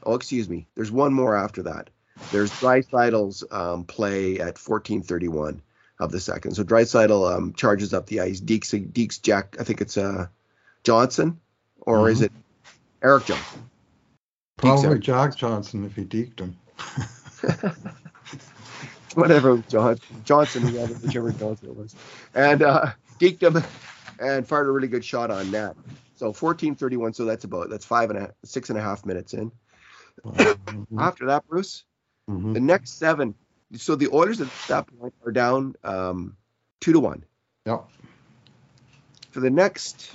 oh 0.04 0.14
excuse 0.14 0.48
me, 0.48 0.66
there's 0.74 0.90
one 0.90 1.12
more 1.12 1.36
after 1.36 1.62
that. 1.64 1.90
There's 2.30 2.50
Draisaitl's 2.50 3.44
um, 3.50 3.84
play 3.84 4.38
at 4.40 4.56
14:31 4.56 5.60
of 6.00 6.10
the 6.10 6.20
second. 6.20 6.54
So 6.54 6.64
Draisaitl 6.64 7.36
um, 7.36 7.52
charges 7.52 7.94
up 7.94 8.06
the 8.06 8.20
ice. 8.20 8.40
Deeks 8.40 8.92
Deeks 8.92 9.20
Jack, 9.22 9.56
I 9.60 9.64
think 9.64 9.80
it's 9.80 9.96
uh 9.96 10.26
Johnson, 10.84 11.40
or 11.80 11.98
mm-hmm. 11.98 12.12
is 12.12 12.22
it 12.22 12.32
Erik 13.02 13.26
Johnson? 13.26 13.70
Probably 14.56 14.98
Jack 14.98 15.36
Johnson 15.36 15.84
if 15.84 15.96
he 15.96 16.04
deked 16.04 16.40
him. 16.40 16.56
Whatever, 19.14 19.59
John 19.69 19.99
Johnson, 20.25 20.62
whoever, 20.62 20.95
whichever 20.95 21.33
Johnson 21.33 21.69
it 21.69 21.76
was, 21.76 21.95
and 22.35 22.62
uh, 22.62 22.92
deked 23.19 23.42
him 23.42 23.62
and 24.19 24.47
fired 24.47 24.69
a 24.69 24.71
really 24.71 24.88
good 24.88 25.04
shot 25.04 25.31
on 25.31 25.50
that. 25.50 25.76
So 26.16 26.33
14:31. 26.33 27.14
So 27.14 27.25
that's 27.25 27.45
about 27.45 27.71
that's 27.71 27.85
five 27.85 28.11
and 28.11 28.19
a 28.19 28.35
six 28.45 28.71
and 28.71 28.78
a 28.78 28.83
half 28.83 29.04
minutes 29.04 29.35
in. 29.35 29.52
Mm-hmm. 30.25 30.99
After 30.99 31.26
that, 31.26 31.47
Bruce, 31.49 31.85
mm-hmm. 32.31 32.52
the 32.52 32.61
next 32.61 32.99
seven. 32.99 33.35
So 33.76 33.97
the 33.97 34.09
Oilers 34.12 34.40
at 34.40 34.49
that 34.69 34.87
point 34.99 35.14
are 35.25 35.33
down 35.33 35.75
um, 35.83 36.37
two 36.81 36.92
to 36.92 37.00
one. 37.00 37.25
Yep. 37.66 37.85
For 39.31 39.40
the 39.40 39.50
next, 39.50 40.14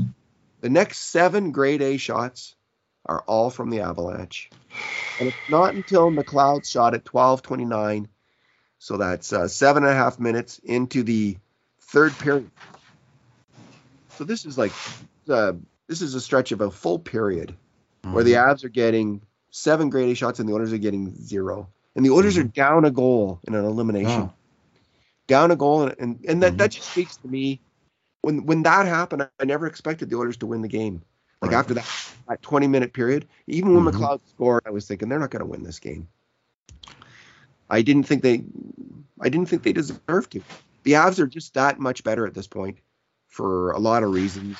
the 0.61 0.69
next 0.69 0.99
seven 0.99 1.51
grade 1.51 1.81
A 1.81 1.97
shots 1.97 2.55
are 3.05 3.21
all 3.21 3.49
from 3.49 3.69
the 3.69 3.81
Avalanche. 3.81 4.49
And 5.19 5.29
it's 5.29 5.49
not 5.49 5.73
until 5.73 6.11
McLeod's 6.11 6.69
shot 6.69 6.93
at 6.93 7.03
12:29, 7.03 8.07
so 8.79 8.97
that's 8.97 9.33
uh, 9.33 9.47
seven 9.47 9.83
and 9.83 9.91
a 9.91 9.95
half 9.95 10.19
minutes 10.19 10.59
into 10.63 11.03
the 11.03 11.37
third 11.81 12.17
period. 12.19 12.49
So 14.17 14.23
this 14.23 14.45
is 14.45 14.57
like 14.57 14.71
uh, 15.29 15.53
this 15.87 16.01
is 16.01 16.15
a 16.15 16.21
stretch 16.21 16.51
of 16.51 16.61
a 16.61 16.71
full 16.71 16.99
period 16.99 17.55
mm-hmm. 18.03 18.13
where 18.13 18.23
the 18.23 18.33
mm-hmm. 18.33 18.51
Avs 18.51 18.63
are 18.63 18.69
getting 18.69 19.21
seven 19.51 19.89
grade 19.89 20.11
A 20.11 20.15
shots 20.15 20.39
and 20.39 20.47
the 20.47 20.53
Oilers 20.53 20.73
are 20.73 20.77
getting 20.77 21.15
zero, 21.15 21.69
and 21.95 22.05
the 22.05 22.11
Oilers 22.11 22.37
mm-hmm. 22.37 22.47
are 22.47 22.51
down 22.51 22.85
a 22.85 22.91
goal 22.91 23.39
in 23.47 23.55
an 23.55 23.65
elimination. 23.65 24.31
Down 25.27 25.51
a 25.51 25.55
goal, 25.55 25.83
and 25.83 25.95
and, 25.99 26.25
and 26.27 26.43
that, 26.43 26.49
mm-hmm. 26.49 26.57
that 26.57 26.71
just 26.71 26.89
speaks 26.89 27.17
to 27.17 27.27
me. 27.27 27.61
When 28.21 28.45
when 28.45 28.63
that 28.63 28.85
happened, 28.85 29.27
I 29.39 29.45
never 29.45 29.67
expected 29.67 30.09
the 30.09 30.17
Oilers 30.17 30.37
to 30.37 30.45
win 30.45 30.61
the 30.61 30.67
game. 30.67 31.01
Like 31.41 31.51
right. 31.51 31.59
after 31.59 31.75
that, 31.75 31.85
that 32.27 32.41
20 32.41 32.67
minute 32.67 32.93
period, 32.93 33.27
even 33.45 33.75
when 33.75 33.83
mm-hmm. 33.83 34.03
McLeod 34.03 34.21
scored, 34.27 34.63
I 34.65 34.71
was 34.71 34.87
thinking 34.87 35.09
they're 35.09 35.19
not 35.19 35.29
going 35.29 35.41
to 35.41 35.45
win 35.45 35.63
this 35.63 35.79
game. 35.79 36.07
I 37.69 37.81
didn't 37.81 38.03
think 38.03 38.23
they, 38.23 38.43
I 39.19 39.29
didn't 39.29 39.47
think 39.47 39.63
they 39.63 39.73
deserved 39.73 40.31
to. 40.31 40.41
The 40.83 40.93
Avs 40.93 41.19
are 41.19 41.27
just 41.27 41.53
that 41.55 41.79
much 41.79 42.03
better 42.03 42.25
at 42.25 42.33
this 42.33 42.47
point 42.47 42.79
for 43.27 43.71
a 43.71 43.79
lot 43.79 44.03
of 44.03 44.11
reasons. 44.11 44.57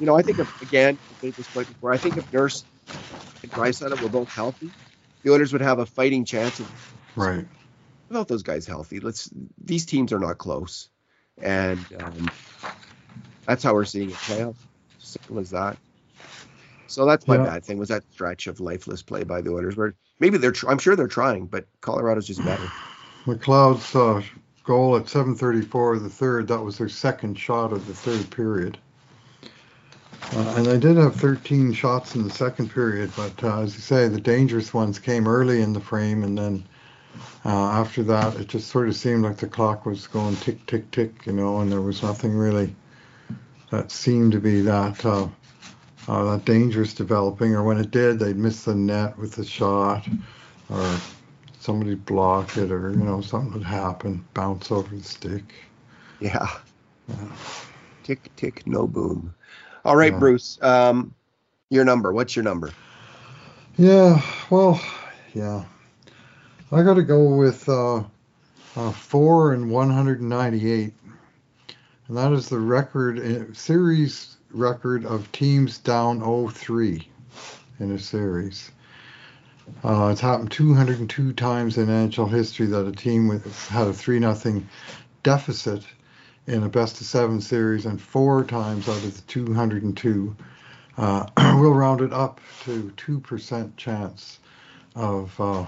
You 0.00 0.06
know, 0.06 0.16
I 0.16 0.22
think 0.22 0.38
if, 0.38 0.62
again, 0.62 0.98
I 0.98 1.26
made 1.26 1.34
this 1.34 1.46
point 1.48 1.68
before. 1.68 1.92
I 1.92 1.96
think 1.96 2.16
if 2.16 2.32
Nurse 2.32 2.64
and 3.42 3.52
Draisaitl 3.52 4.00
were 4.00 4.08
both 4.08 4.28
healthy, 4.28 4.70
the 5.22 5.30
Oilers 5.30 5.52
would 5.52 5.62
have 5.62 5.78
a 5.78 5.86
fighting 5.86 6.24
chance. 6.24 6.58
Of, 6.58 6.94
right. 7.16 7.46
Without 8.08 8.26
those 8.26 8.42
guys 8.42 8.66
healthy, 8.66 8.98
let's. 9.00 9.30
These 9.62 9.86
teams 9.86 10.12
are 10.12 10.18
not 10.18 10.38
close, 10.38 10.88
and 11.40 11.78
um, 12.00 12.30
that's 13.46 13.62
how 13.62 13.74
we're 13.74 13.84
seeing 13.84 14.10
it 14.10 14.16
play 14.16 14.42
out. 14.42 14.56
Simple 14.98 15.38
as 15.38 15.50
that. 15.50 15.76
So 16.90 17.06
that's 17.06 17.28
my 17.28 17.36
yeah. 17.36 17.44
bad 17.44 17.64
thing 17.64 17.78
was 17.78 17.88
that 17.88 18.02
stretch 18.12 18.46
of 18.46 18.58
lifeless 18.58 19.02
play 19.02 19.22
by 19.22 19.40
the 19.40 19.50
Oilers. 19.50 19.76
Where 19.76 19.94
maybe 20.18 20.38
they're, 20.38 20.52
tr- 20.52 20.68
I'm 20.68 20.78
sure 20.78 20.96
they're 20.96 21.06
trying, 21.06 21.46
but 21.46 21.66
Colorado's 21.80 22.26
just 22.26 22.44
better. 22.44 22.64
McLeod's 23.26 23.94
uh, 23.94 24.22
goal 24.64 24.96
at 24.96 25.04
7:34 25.04 25.96
of 25.96 26.02
the 26.02 26.08
third. 26.08 26.48
That 26.48 26.62
was 26.62 26.78
their 26.78 26.88
second 26.88 27.38
shot 27.38 27.72
of 27.72 27.86
the 27.86 27.94
third 27.94 28.28
period. 28.30 28.78
Uh, 30.32 30.54
and 30.56 30.66
they 30.66 30.78
did 30.78 30.96
have 30.96 31.16
13 31.16 31.72
shots 31.72 32.14
in 32.14 32.24
the 32.24 32.30
second 32.30 32.70
period, 32.70 33.10
but 33.16 33.42
uh, 33.42 33.62
as 33.62 33.74
you 33.74 33.80
say, 33.80 34.06
the 34.06 34.20
dangerous 34.20 34.74
ones 34.74 34.98
came 34.98 35.26
early 35.26 35.62
in 35.62 35.72
the 35.72 35.80
frame, 35.80 36.22
and 36.22 36.36
then 36.36 36.64
uh, 37.44 37.70
after 37.70 38.02
that, 38.02 38.36
it 38.36 38.48
just 38.48 38.68
sort 38.68 38.88
of 38.88 38.94
seemed 38.94 39.24
like 39.24 39.38
the 39.38 39.46
clock 39.46 39.86
was 39.86 40.06
going 40.06 40.36
tick, 40.36 40.64
tick, 40.66 40.90
tick, 40.90 41.26
you 41.26 41.32
know, 41.32 41.60
and 41.60 41.72
there 41.72 41.80
was 41.80 42.02
nothing 42.02 42.36
really 42.36 42.74
that 43.70 43.90
seemed 43.90 44.32
to 44.32 44.40
be 44.40 44.60
that 44.60 45.04
uh, 46.08 46.36
dangerous 46.38 46.94
developing, 46.94 47.54
or 47.54 47.62
when 47.62 47.78
it 47.78 47.90
did, 47.90 48.18
they'd 48.18 48.36
miss 48.36 48.64
the 48.64 48.74
net 48.74 49.18
with 49.18 49.32
the 49.32 49.44
shot, 49.44 50.06
or 50.68 50.96
somebody 51.58 51.94
block 51.94 52.56
it, 52.56 52.70
or 52.70 52.90
you 52.90 53.04
know 53.04 53.20
something 53.20 53.52
would 53.52 53.62
happen, 53.62 54.24
bounce 54.34 54.70
over 54.70 54.94
the 54.94 55.02
stick. 55.02 55.54
Yeah. 56.20 56.48
yeah. 57.08 57.16
Tick 58.02 58.30
tick, 58.36 58.66
no 58.66 58.86
boom. 58.86 59.34
All 59.84 59.96
right, 59.96 60.12
yeah. 60.12 60.18
Bruce. 60.18 60.58
Um, 60.62 61.14
your 61.70 61.84
number. 61.84 62.12
What's 62.12 62.34
your 62.36 62.42
number? 62.42 62.72
Yeah. 63.76 64.20
Well, 64.50 64.80
yeah. 65.34 65.64
I 66.72 66.82
got 66.82 66.94
to 66.94 67.02
go 67.02 67.34
with 67.34 67.68
uh, 67.68 68.02
uh, 68.76 68.92
four 68.92 69.52
and 69.52 69.70
198, 69.70 70.92
and 72.08 72.16
that 72.16 72.32
is 72.32 72.48
the 72.48 72.58
record 72.58 73.18
in 73.18 73.54
series 73.54 74.36
record 74.52 75.04
of 75.04 75.30
teams 75.32 75.78
down 75.78 76.20
0-3 76.20 77.04
in 77.78 77.92
a 77.92 77.98
series. 77.98 78.70
Uh, 79.84 80.08
it's 80.08 80.20
happened 80.20 80.50
202 80.50 81.32
times 81.32 81.78
in 81.78 81.86
NHL 81.86 82.30
history 82.30 82.66
that 82.66 82.86
a 82.86 82.92
team 82.92 83.28
with, 83.28 83.68
had 83.68 83.86
a 83.86 83.92
3 83.92 84.20
0 84.20 84.62
deficit 85.22 85.84
in 86.46 86.64
a 86.64 86.68
best 86.68 87.00
of 87.00 87.06
seven 87.06 87.40
series, 87.40 87.86
and 87.86 88.00
four 88.00 88.44
times 88.44 88.88
out 88.88 88.96
of 88.96 89.14
the 89.14 89.22
202, 89.22 90.36
uh, 90.96 91.26
we'll 91.60 91.72
round 91.72 92.00
it 92.00 92.12
up 92.12 92.40
to 92.64 92.92
2% 92.96 93.76
chance 93.76 94.40
of 94.96 95.38
uh, 95.40 95.64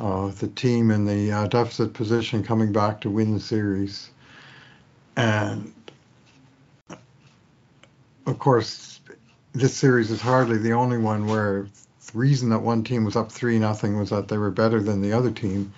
uh, 0.00 0.28
the 0.28 0.48
team 0.48 0.90
in 0.90 1.04
the 1.04 1.30
uh, 1.30 1.46
deficit 1.48 1.92
position 1.92 2.42
coming 2.42 2.72
back 2.72 3.00
to 3.00 3.10
win 3.10 3.34
the 3.34 3.40
series. 3.40 4.10
And 5.16 5.72
of 8.26 8.38
course, 8.38 9.00
this 9.52 9.74
series 9.74 10.10
is 10.10 10.20
hardly 10.20 10.58
the 10.58 10.72
only 10.72 10.98
one 10.98 11.26
where 11.26 11.66
the 12.12 12.18
reason 12.18 12.50
that 12.50 12.58
one 12.58 12.84
team 12.84 13.04
was 13.04 13.16
up 13.16 13.30
three 13.30 13.58
nothing 13.58 13.98
was 13.98 14.10
that 14.10 14.28
they 14.28 14.36
were 14.36 14.50
better 14.50 14.80
than 14.82 15.00
the 15.00 15.12
other 15.12 15.30
team, 15.30 15.72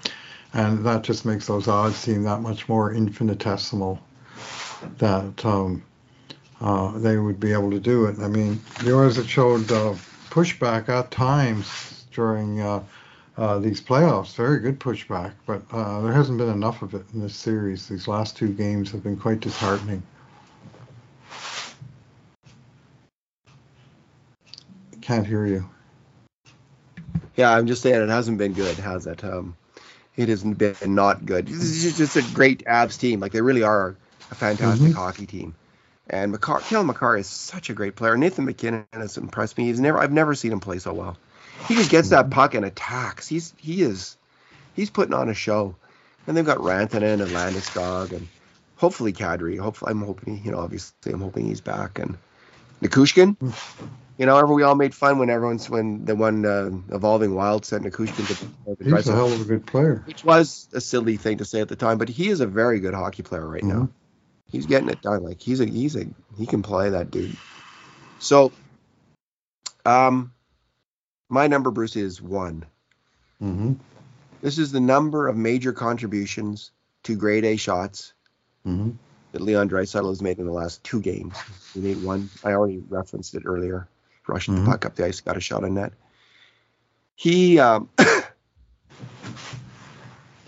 and 0.54 0.84
that 0.84 1.02
just 1.02 1.24
makes 1.24 1.46
those 1.46 1.68
odds 1.68 1.96
seem 1.96 2.22
that 2.24 2.40
much 2.40 2.68
more 2.68 2.92
infinitesimal. 2.92 4.00
That 4.98 5.44
um, 5.44 5.82
uh, 6.60 6.96
they 6.98 7.18
would 7.18 7.38
be 7.38 7.52
able 7.52 7.70
to 7.70 7.80
do 7.80 8.06
it. 8.06 8.18
I 8.20 8.28
mean, 8.28 8.60
the 8.82 8.94
Oilers 8.94 9.16
have 9.16 9.28
showed 9.28 9.70
uh, 9.70 9.94
pushback 10.30 10.88
at 10.88 11.10
times 11.10 12.04
during 12.12 12.60
uh, 12.60 12.82
uh, 13.36 13.58
these 13.58 13.80
playoffs, 13.80 14.34
very 14.34 14.58
good 14.60 14.80
pushback, 14.80 15.32
but 15.46 15.62
uh, 15.72 16.00
there 16.00 16.12
hasn't 16.12 16.38
been 16.38 16.48
enough 16.48 16.82
of 16.82 16.94
it 16.94 17.04
in 17.12 17.20
this 17.20 17.36
series. 17.36 17.88
These 17.88 18.08
last 18.08 18.36
two 18.36 18.48
games 18.48 18.90
have 18.92 19.02
been 19.02 19.16
quite 19.16 19.40
disheartening. 19.40 20.02
Can't 25.08 25.26
hear 25.26 25.46
you. 25.46 25.70
Yeah, 27.34 27.50
I'm 27.50 27.66
just 27.66 27.80
saying 27.80 28.02
it 28.02 28.10
hasn't 28.10 28.36
been 28.36 28.52
good, 28.52 28.76
has 28.76 29.06
it? 29.06 29.24
Um, 29.24 29.56
it 30.18 30.28
hasn't 30.28 30.58
been 30.58 30.76
not 30.94 31.24
good. 31.24 31.48
It's 31.48 31.96
just 31.96 32.16
a 32.16 32.34
great 32.34 32.66
Avs 32.66 33.00
team. 33.00 33.18
Like 33.18 33.32
they 33.32 33.40
really 33.40 33.62
are 33.62 33.96
a 34.30 34.34
fantastic 34.34 34.88
mm-hmm. 34.88 34.98
hockey 34.98 35.24
team. 35.24 35.54
And 36.10 36.30
Makar, 36.32 36.60
Cale 36.60 36.84
Makar 36.84 37.16
is 37.16 37.26
such 37.26 37.70
a 37.70 37.72
great 37.72 37.96
player. 37.96 38.18
Nathan 38.18 38.44
MacKinnon 38.44 38.84
has 38.92 39.16
impressed 39.16 39.56
me. 39.56 39.64
He's 39.64 39.80
never, 39.80 39.96
I've 39.96 40.12
never 40.12 40.34
seen 40.34 40.52
him 40.52 40.60
play 40.60 40.78
so 40.78 40.92
well. 40.92 41.16
He 41.68 41.74
just 41.74 41.90
gets 41.90 42.10
that 42.10 42.28
puck 42.28 42.52
and 42.52 42.66
attacks. 42.66 43.26
He's, 43.26 43.54
he 43.56 43.80
is, 43.80 44.18
he's 44.76 44.90
putting 44.90 45.14
on 45.14 45.30
a 45.30 45.34
show. 45.34 45.74
And 46.26 46.36
they've 46.36 46.44
got 46.44 46.58
Rantanen 46.58 47.22
and 47.22 47.30
Landeskog 47.30 48.12
and 48.12 48.28
hopefully 48.76 49.14
Kadri. 49.14 49.58
Hopefully, 49.58 49.90
I'm 49.90 50.02
hoping, 50.02 50.42
you 50.44 50.50
know, 50.50 50.58
obviously, 50.58 51.12
I'm 51.12 51.22
hoping 51.22 51.46
he's 51.46 51.62
back. 51.62 51.98
And 51.98 52.18
Nichushkin. 52.82 53.36
You 54.18 54.26
know, 54.26 54.36
ever 54.36 54.52
we 54.52 54.64
all 54.64 54.74
made 54.74 54.94
fun 54.94 55.18
when 55.18 55.30
everyone's 55.30 55.70
when 55.70 56.04
the 56.04 56.16
one 56.16 56.44
uh, 56.44 56.70
evolving 56.94 57.36
wild 57.36 57.64
sent 57.64 57.84
Nichushkin 57.84 58.26
to 58.26 58.74
the 58.84 58.96
He's 58.96 59.08
a 59.08 59.14
hell 59.14 59.32
of 59.32 59.40
a 59.40 59.44
good 59.44 59.64
player. 59.64 60.02
Which 60.06 60.24
was 60.24 60.68
a 60.72 60.80
silly 60.80 61.16
thing 61.16 61.38
to 61.38 61.44
say 61.44 61.60
at 61.60 61.68
the 61.68 61.76
time, 61.76 61.98
but 61.98 62.08
he 62.08 62.28
is 62.28 62.40
a 62.40 62.46
very 62.46 62.80
good 62.80 62.94
hockey 62.94 63.22
player 63.22 63.46
right 63.48 63.62
mm-hmm. 63.62 63.78
now. 63.78 63.88
He's 64.50 64.66
getting 64.66 64.88
it 64.88 65.02
done. 65.02 65.22
Like 65.22 65.40
he's 65.40 65.60
a 65.60 65.66
he's 65.66 65.94
a 65.94 66.06
he 66.36 66.46
can 66.46 66.62
play 66.62 66.90
that 66.90 67.12
dude. 67.12 67.36
So, 68.18 68.50
um, 69.86 70.32
my 71.28 71.46
number, 71.46 71.70
Bruce, 71.70 71.94
is 71.94 72.20
one. 72.20 72.66
Mm-hmm. 73.40 73.74
This 74.42 74.58
is 74.58 74.72
the 74.72 74.80
number 74.80 75.28
of 75.28 75.36
major 75.36 75.72
contributions 75.72 76.72
to 77.04 77.14
grade 77.14 77.44
A 77.44 77.56
shots 77.56 78.14
mm-hmm. 78.66 78.90
that 79.30 79.42
Leon 79.42 79.70
Draisaitl 79.70 80.08
has 80.08 80.20
made 80.20 80.38
in 80.40 80.46
the 80.46 80.52
last 80.52 80.82
two 80.82 81.00
games. 81.00 81.36
He 81.72 81.78
made 81.80 82.02
one. 82.02 82.30
I 82.42 82.54
already 82.54 82.82
referenced 82.88 83.36
it 83.36 83.44
earlier 83.46 83.86
rushed 84.28 84.50
mm-hmm. 84.50 84.64
the 84.64 84.70
puck 84.70 84.86
up 84.86 84.94
the 84.94 85.04
ice, 85.06 85.20
got 85.20 85.36
a 85.36 85.40
shot 85.40 85.64
on 85.64 85.74
net. 85.74 85.92
He 87.14 87.58
um, 87.58 87.88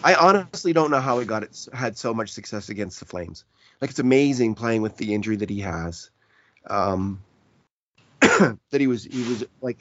I 0.04 0.14
honestly 0.14 0.72
don't 0.72 0.90
know 0.90 1.00
how 1.00 1.18
he 1.18 1.26
got 1.26 1.42
it 1.42 1.68
had 1.72 1.98
so 1.98 2.14
much 2.14 2.30
success 2.30 2.68
against 2.68 3.00
the 3.00 3.06
Flames. 3.06 3.44
Like 3.80 3.90
it's 3.90 3.98
amazing 3.98 4.54
playing 4.54 4.82
with 4.82 4.96
the 4.96 5.14
injury 5.14 5.36
that 5.36 5.50
he 5.50 5.60
has. 5.60 6.10
Um, 6.66 7.22
that 8.20 8.80
he 8.80 8.86
was 8.86 9.04
he 9.04 9.22
was 9.28 9.44
like 9.60 9.78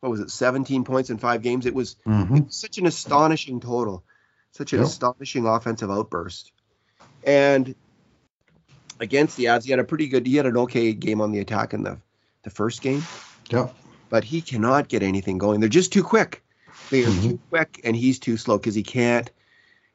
what 0.00 0.10
was 0.10 0.20
it 0.20 0.30
17 0.30 0.84
points 0.84 1.10
in 1.10 1.18
five 1.18 1.42
games. 1.42 1.66
It 1.66 1.74
was, 1.74 1.96
Mhm. 2.06 2.38
it 2.38 2.46
was 2.46 2.56
such 2.56 2.78
an 2.78 2.86
astonishing 2.86 3.60
total, 3.60 4.02
such 4.52 4.72
an 4.72 4.80
astonishing 4.80 5.46
offensive 5.46 5.90
outburst. 5.90 6.52
And 7.22 7.74
against 8.98 9.36
the 9.36 9.48
odds 9.48 9.66
he 9.66 9.70
had 9.70 9.78
a 9.80 9.84
pretty 9.84 10.08
good, 10.08 10.26
he 10.26 10.36
had 10.36 10.46
an 10.46 10.56
okay 10.56 10.94
game 10.94 11.20
on 11.20 11.32
the 11.32 11.40
attack 11.40 11.74
in 11.74 11.82
the 11.82 11.98
the 12.42 12.50
first 12.50 12.80
game 12.80 13.02
Yep. 13.50 13.74
but 14.08 14.24
he 14.24 14.40
cannot 14.42 14.88
get 14.88 15.02
anything 15.04 15.38
going. 15.38 15.60
They're 15.60 15.68
just 15.68 15.92
too 15.92 16.02
quick. 16.02 16.42
They 16.90 17.02
are 17.04 17.10
Mhm. 17.10 17.22
too 17.22 17.40
quick, 17.48 17.80
and 17.84 17.94
he's 17.94 18.18
too 18.18 18.36
slow 18.36 18.58
because 18.58 18.74
he 18.74 18.82
can't 18.82 19.30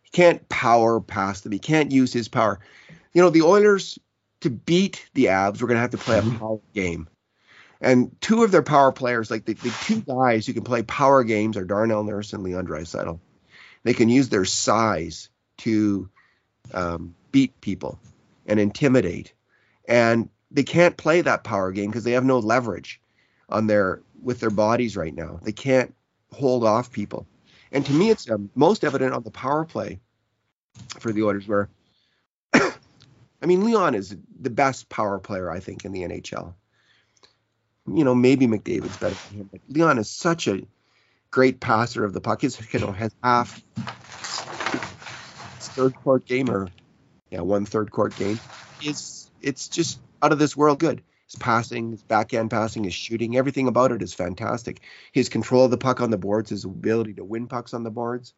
he 0.04 0.10
can't 0.12 0.48
power 0.48 1.02
past 1.02 1.44
them. 1.44 1.52
He 1.52 1.60
can't 1.60 1.92
use 1.92 2.14
his 2.14 2.28
power. 2.30 2.60
You 3.14 3.22
know, 3.22 3.30
the 3.30 3.42
Oilers 3.42 4.00
to 4.42 4.50
beat 4.50 5.06
the 5.14 5.26
Avs, 5.26 5.62
we're 5.62 5.68
gonna 5.68 5.80
have 5.82 5.90
to 5.92 5.98
play 5.98 6.18
a 6.18 6.22
Mhm. 6.22 6.40
power 6.40 6.60
game. 6.74 7.10
And 7.82 8.16
two 8.22 8.44
of 8.44 8.52
their 8.52 8.64
power 8.64 8.92
players, 8.94 9.30
like 9.30 9.46
the, 9.46 9.54
the 9.54 9.72
two 9.82 10.02
guys 10.02 10.46
who 10.48 10.54
can 10.54 10.64
play 10.64 10.84
power 10.84 11.24
games, 11.24 11.58
are 11.58 11.66
Darnell 11.66 12.04
Nurse 12.04 12.32
and 12.34 12.42
Leon 12.44 12.66
Draisaitl. 12.68 13.20
They 13.84 13.94
can 13.94 14.08
use 14.10 14.30
their 14.30 14.46
size 14.46 15.30
to 15.60 16.10
um, 16.74 17.16
beat 17.32 17.60
people 17.62 18.00
and 18.46 18.60
intimidate, 18.60 19.34
and 19.88 20.30
they 20.52 20.64
can't 20.64 20.96
play 20.98 21.22
that 21.22 21.44
power 21.44 21.72
game 21.72 21.90
because 21.90 22.04
they 22.04 22.14
have 22.14 22.26
no 22.26 22.40
leverage 22.40 23.02
on 23.50 23.68
their 23.68 24.02
with 24.22 24.40
their 24.40 24.50
bodies 24.50 24.98
right 24.98 25.14
now. 25.14 25.40
They 25.44 25.52
can't 25.52 25.94
hold 26.32 26.64
off 26.64 26.92
people. 26.92 27.28
And 27.72 27.86
to 27.86 27.94
me, 27.94 28.10
it's 28.10 28.30
um, 28.30 28.50
most 28.56 28.84
evident 28.84 29.14
on 29.14 29.24
the 29.24 29.32
power 29.32 29.66
play 29.66 30.00
for 31.00 31.12
the 31.12 31.24
Oilers, 31.24 31.48
where 31.48 31.70
I 32.54 33.46
mean, 33.46 33.66
Leon 33.66 33.96
is 33.96 34.16
the 34.40 34.50
best 34.50 34.90
power 34.90 35.20
player 35.20 35.50
I 35.50 35.60
think 35.60 35.86
in 35.86 35.92
the 35.92 36.04
NHL. 36.04 36.54
You 37.88 38.04
know, 38.04 38.16
maybe 38.16 38.48
McDavid's 38.48 38.98
better 38.98 39.16
than 39.30 39.40
him, 39.42 39.50
but 39.52 39.62
Leon 39.70 40.00
is 40.00 40.10
such 40.10 40.48
a 40.48 40.62
great 41.30 41.60
passer 41.60 42.04
of 42.04 42.14
the 42.14 42.22
puck. 42.22 42.42
His 42.42 42.60
you 42.74 42.80
know 42.80 42.92
has 42.92 43.14
half 43.22 43.62
third 45.76 45.94
court 45.96 46.26
game 46.26 46.50
or 46.50 46.70
yeah 47.30 47.42
one 47.42 47.66
third 47.66 47.92
court 47.92 48.16
game 48.16 48.40
is 48.82 49.30
it's 49.42 49.68
just 49.68 50.00
out 50.22 50.32
of 50.32 50.40
this 50.40 50.56
world 50.56 50.80
good. 50.80 51.02
Passing, 51.40 51.92
his 51.92 52.04
backhand 52.04 52.50
passing, 52.50 52.84
his 52.84 52.94
shooting, 52.94 53.38
everything 53.38 53.68
about 53.68 53.92
it 53.92 54.02
is 54.02 54.14
fantastic. 54.14 54.82
His 55.12 55.30
control 55.30 55.66
of 55.66 55.72
the 55.72 55.78
puck 55.78 56.02
on 56.02 56.12
the 56.12 56.18
boards, 56.18 56.50
his 56.50 56.66
ability 56.66 57.14
to 57.16 57.24
win 57.24 57.48
pucks 57.48 57.74
on 57.74 57.84
the 57.84 57.92
boards. 57.92 58.34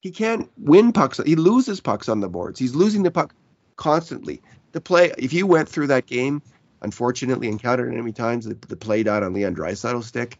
He 0.00 0.10
can't 0.10 0.50
win 0.56 0.92
pucks. 0.92 1.18
He 1.18 1.36
loses 1.36 1.80
pucks 1.80 2.08
on 2.08 2.20
the 2.20 2.28
boards. 2.28 2.58
He's 2.58 2.74
losing 2.74 3.02
the 3.02 3.10
puck 3.10 3.34
constantly. 3.76 4.42
The 4.72 4.80
play, 4.80 5.12
if 5.18 5.32
you 5.32 5.46
went 5.46 5.68
through 5.68 5.88
that 5.88 6.06
game, 6.06 6.42
unfortunately 6.80 7.48
encountered 7.48 7.92
enemy 7.92 8.12
times, 8.12 8.46
the, 8.46 8.54
the 8.54 8.76
play 8.76 9.02
died 9.02 9.22
on 9.22 9.34
Leon 9.34 9.54
Draisaitl's 9.54 10.06
stick. 10.06 10.38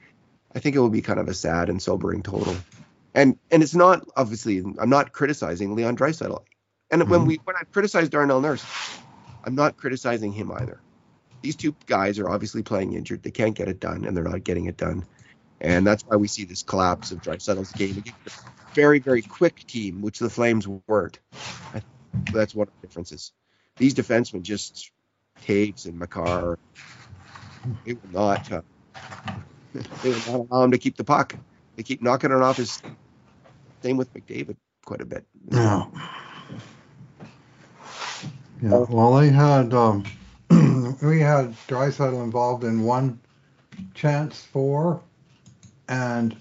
I 0.55 0.59
think 0.61 0.77
it 0.77 0.81
would 0.81 0.93
be 0.93 1.03
kind 1.03 1.21
of 1.21 1.29
a 1.29 1.35
sad 1.35 1.69
and 1.69 1.83
sobering 1.83 2.23
total. 2.23 2.57
And 3.15 3.39
and 3.51 3.63
it's 3.63 3.75
not 3.75 4.07
obviously 4.17 4.59
I'm 4.79 4.91
not 4.91 5.13
criticizing 5.13 5.75
Leon 5.75 5.97
Draisaitl. 5.97 6.45
And 6.91 7.09
when 7.09 7.23
Mhm. 7.23 7.27
we 7.27 7.41
when 7.45 7.57
I 7.57 7.65
criticize 7.73 8.09
Darnell 8.09 8.41
Nurse, 8.41 8.65
I'm 9.45 9.55
not 9.55 9.77
criticizing 9.77 10.33
him 10.33 10.51
either. 10.53 10.81
These 11.43 11.57
two 11.57 11.75
guys 11.87 12.19
are 12.19 12.29
obviously 12.29 12.63
playing 12.63 12.95
injured. 12.95 13.23
They 13.23 13.31
can't 13.31 13.57
get 13.57 13.69
it 13.69 13.81
done, 13.81 14.05
and 14.05 14.17
they're 14.17 14.25
not 14.25 14.45
getting 14.45 14.67
it 14.67 14.77
done. 14.77 15.07
And 15.61 15.87
that's 15.87 16.03
why 16.07 16.17
we 16.17 16.29
see 16.29 16.45
this 16.45 16.63
collapse 16.63 17.11
of 17.11 17.21
Draisaitl's 17.21 17.73
game 17.73 17.99
against 17.99 18.27
a 18.27 18.31
very, 18.75 18.99
very 18.99 19.23
quick 19.23 19.67
team, 19.67 20.01
which 20.03 20.19
the 20.19 20.31
Flames 20.31 20.67
weren't. 20.67 21.19
That's 22.33 22.55
one 22.55 22.69
of 22.69 22.75
the 22.81 22.87
differences. 22.87 23.33
These 23.79 23.95
defensemen, 23.95 24.43
just 24.43 24.91
Toews 25.43 25.87
and 25.87 25.99
Makar, 25.99 26.59
they 27.85 27.95
will 27.95 28.11
not. 28.11 28.51
Uh, 28.51 28.63
they 30.03 30.11
will 30.11 30.17
not 30.17 30.47
allow 30.51 30.65
him 30.65 30.71
to 30.73 30.79
keep 30.79 30.97
the 30.97 31.05
puck. 31.05 31.37
They 31.77 31.83
keep 31.83 32.03
knocking 32.03 32.31
it 32.31 32.43
off 32.43 32.57
his. 32.57 32.81
Same 33.83 33.97
with 33.97 34.13
McDavid, 34.13 34.57
quite 34.85 35.01
a 35.01 35.07
bit. 35.07 35.27
Yeah. 35.51 35.87
Yeah. 38.63 38.85
Well, 38.91 39.17
they 39.17 39.31
had 39.31 39.73
um, 39.73 40.05
we 41.03 41.21
had 41.21 41.55
Draisaitl 41.69 42.23
involved 42.23 42.65
in 42.65 42.83
one 42.83 43.21
chance 43.95 44.43
for, 44.43 45.01
and 45.89 46.37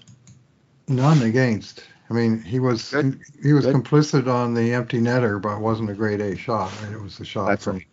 none 0.88 1.22
against. 1.22 1.84
I 2.10 2.14
mean, 2.14 2.42
he 2.42 2.58
was 2.58 2.90
Good. 2.90 3.20
he 3.42 3.52
was 3.52 3.64
Good. 3.66 3.76
complicit 3.76 4.26
on 4.26 4.54
the 4.54 4.72
empty 4.74 5.00
netter, 5.00 5.40
but 5.40 5.56
it 5.56 5.60
wasn't 5.60 5.90
a 5.90 5.94
grade 5.94 6.20
A 6.20 6.36
shot. 6.36 6.72
Right? 6.82 6.92
It 6.92 7.00
was 7.02 7.20
a 7.20 7.24
shot 7.24 7.48
That's 7.48 7.64
from 7.64 7.76
right. 7.76 7.86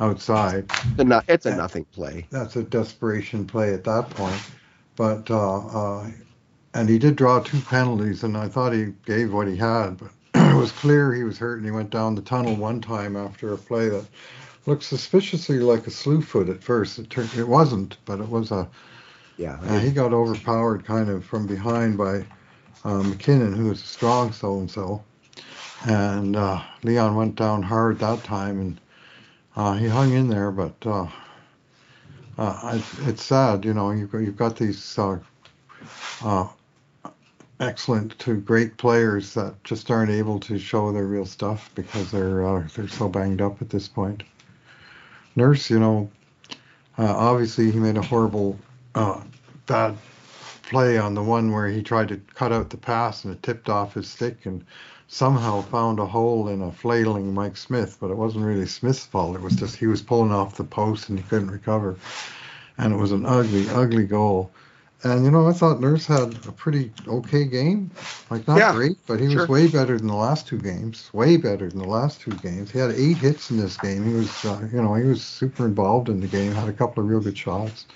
outside. 0.00 0.66
It's 0.70 0.98
a, 0.98 1.04
no- 1.04 1.22
it's 1.28 1.46
a 1.46 1.56
nothing 1.56 1.86
play. 1.92 2.26
That's 2.30 2.56
a 2.56 2.62
desperation 2.62 3.46
play 3.46 3.72
at 3.74 3.84
that 3.84 4.10
point. 4.10 4.40
But 4.96 5.30
uh, 5.30 5.66
uh, 5.66 6.10
and 6.74 6.88
he 6.88 6.98
did 6.98 7.16
draw 7.16 7.40
two 7.40 7.60
penalties, 7.60 8.22
and 8.22 8.36
I 8.36 8.48
thought 8.48 8.72
he 8.72 8.92
gave 9.06 9.32
what 9.32 9.48
he 9.48 9.56
had, 9.56 9.96
but 9.98 10.10
it 10.34 10.56
was 10.56 10.72
clear 10.72 11.14
he 11.14 11.24
was 11.24 11.38
hurt, 11.38 11.56
and 11.56 11.64
he 11.64 11.70
went 11.70 11.90
down 11.90 12.14
the 12.14 12.22
tunnel 12.22 12.54
one 12.54 12.80
time 12.80 13.16
after 13.16 13.52
a 13.54 13.58
play 13.58 13.88
that 13.88 14.04
looked 14.68 14.84
suspiciously 14.84 15.58
like 15.58 15.86
a 15.86 15.90
slew 15.90 16.20
foot 16.20 16.48
at 16.48 16.62
first. 16.62 16.98
It 16.98 17.10
turned, 17.10 17.34
it 17.34 17.48
wasn't, 17.48 17.96
but 18.04 18.20
it 18.20 18.28
was 18.28 18.50
a. 18.52 18.68
Yeah. 19.36 19.58
Uh, 19.62 19.78
he 19.78 19.90
got 19.90 20.12
overpowered 20.12 20.84
kind 20.84 21.08
of 21.08 21.24
from 21.24 21.46
behind 21.46 21.96
by 21.96 22.26
uh, 22.84 23.02
MacKinnon, 23.02 23.54
who 23.54 23.70
was 23.70 23.82
a 23.82 23.86
strong 23.86 24.32
so 24.32 24.58
and 24.58 24.70
so, 24.70 25.02
and 25.86 26.36
uh, 26.36 26.60
Leon 26.82 27.14
went 27.16 27.36
down 27.36 27.62
hard 27.62 27.98
that 28.00 28.22
time, 28.24 28.60
and 28.60 28.80
uh, 29.56 29.74
he 29.74 29.88
hung 29.88 30.12
in 30.12 30.28
there, 30.28 30.50
but. 30.50 30.74
Uh, 30.86 31.08
uh, 32.38 32.74
it's, 32.74 33.08
it's 33.08 33.24
sad, 33.24 33.64
you 33.64 33.74
know. 33.74 33.90
You've 33.90 34.12
got, 34.12 34.18
you've 34.18 34.36
got 34.36 34.56
these 34.56 34.96
uh, 34.96 35.18
uh, 36.24 36.46
excellent 37.58 38.16
to 38.20 38.36
great 38.36 38.76
players 38.76 39.34
that 39.34 39.62
just 39.64 39.90
aren't 39.90 40.12
able 40.12 40.38
to 40.40 40.56
show 40.56 40.92
their 40.92 41.06
real 41.06 41.26
stuff 41.26 41.68
because 41.74 42.12
they're 42.12 42.46
uh, 42.46 42.68
they're 42.76 42.86
so 42.86 43.08
banged 43.08 43.42
up 43.42 43.60
at 43.60 43.70
this 43.70 43.88
point. 43.88 44.22
Nurse, 45.38 45.70
you 45.70 45.78
know, 45.78 46.10
uh, 46.98 47.14
obviously 47.16 47.70
he 47.70 47.78
made 47.78 47.96
a 47.96 48.02
horrible 48.02 48.58
uh, 48.96 49.20
bad 49.66 49.96
play 50.64 50.98
on 50.98 51.14
the 51.14 51.22
one 51.22 51.52
where 51.52 51.68
he 51.68 51.80
tried 51.80 52.08
to 52.08 52.16
cut 52.34 52.50
out 52.50 52.70
the 52.70 52.76
pass 52.76 53.24
and 53.24 53.32
it 53.32 53.42
tipped 53.44 53.68
off 53.68 53.94
his 53.94 54.08
stick 54.08 54.46
and 54.46 54.64
somehow 55.06 55.62
found 55.62 56.00
a 56.00 56.06
hole 56.06 56.48
in 56.48 56.60
a 56.60 56.72
flailing 56.72 57.32
Mike 57.32 57.56
Smith, 57.56 57.98
but 58.00 58.10
it 58.10 58.16
wasn't 58.16 58.44
really 58.44 58.66
Smith's 58.66 59.06
fault. 59.06 59.36
It 59.36 59.40
was 59.40 59.54
just 59.54 59.76
he 59.76 59.86
was 59.86 60.02
pulling 60.02 60.32
off 60.32 60.56
the 60.56 60.64
post 60.64 61.08
and 61.08 61.16
he 61.16 61.24
couldn't 61.24 61.52
recover. 61.52 61.96
And 62.76 62.92
it 62.92 62.96
was 62.96 63.12
an 63.12 63.24
ugly, 63.24 63.68
ugly 63.68 64.06
goal. 64.06 64.50
And 65.02 65.24
you 65.24 65.30
know, 65.32 65.48
I 65.48 65.52
thought 65.52 65.80
Nurse 65.80 66.06
had 66.06 66.40
a 66.46 66.52
pretty 66.52 66.94
okay 67.06 67.44
game. 67.44 67.90
Like 68.30 68.46
not 68.46 68.68
Yeah, 68.68 68.68
great, 68.68 68.98
but 69.06 69.18
he 69.20 69.28
sure. 69.28 69.28
was 69.28 69.48
way 69.48 69.66
better 69.66 69.98
than 69.98 70.06
the 70.08 70.14
last 70.14 70.46
two 70.46 70.58
games. 70.60 71.12
Way 71.12 71.36
better 71.36 71.68
than 71.68 71.78
the 71.78 71.84
last 71.84 72.20
two 72.20 72.36
games. 72.36 72.70
He 72.70 72.78
had 72.78 72.90
eight 72.92 73.18
hits 73.18 73.50
in 73.50 73.56
this 73.56 73.76
game. 73.76 74.04
He 74.04 74.14
was, 74.14 74.44
uh, 74.44 74.68
you 74.72 74.80
know, 74.82 74.94
he 74.94 75.04
was 75.04 75.24
super 75.24 75.66
involved 75.66 76.08
in 76.08 76.20
the 76.20 76.28
game. 76.28 76.54
Had 76.54 76.68
a 76.68 76.72
couple 76.72 77.02
of 77.02 77.08
real 77.08 77.20
good 77.20 77.36
shots. 77.38 77.86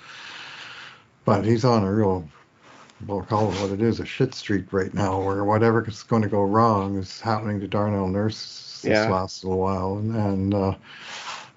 But 1.25 1.43
he's 1.45 1.65
on 1.65 1.83
a 1.83 1.93
real, 1.93 2.29
we'll 3.01 3.23
call 3.23 3.49
it 3.51 3.55
what 3.55 3.71
it 3.71 3.81
is, 3.81 3.99
a 3.99 4.05
shit 4.05 4.33
streak 4.35 4.73
right 4.73 4.93
now, 4.93 5.21
where 5.21 5.43
whatever 5.45 5.85
is 5.87 6.03
going 6.03 6.23
to 6.23 6.29
go 6.29 6.43
wrong 6.43 6.97
is 6.97 7.21
happening 7.21 7.59
to 7.61 7.67
Darnell 7.67 8.07
Nurse 8.09 8.85
this 8.87 9.07
Yeah. 9.07 9.09
last 9.09 9.43
little 9.43 9.59
while, 9.59 9.97
and, 9.97 10.15
and 10.15 10.53
uh, 10.55 10.75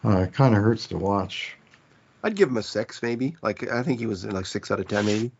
uh, 0.04 0.18
it 0.22 0.32
kind 0.34 0.54
of 0.56 0.62
hurts 0.62 0.88
to 0.88 0.98
watch. 0.98 1.55
I'd 2.22 2.34
give 2.34 2.48
him 2.48 2.56
a 2.56 2.62
six, 2.62 3.02
maybe. 3.02 3.36
Like 3.42 3.70
I 3.70 3.82
think 3.82 4.00
he 4.00 4.06
was 4.06 4.24
in 4.24 4.30
like 4.30 4.46
six 4.46 4.70
out 4.70 4.80
of 4.80 4.88
ten, 4.88 5.06
maybe. 5.06 5.30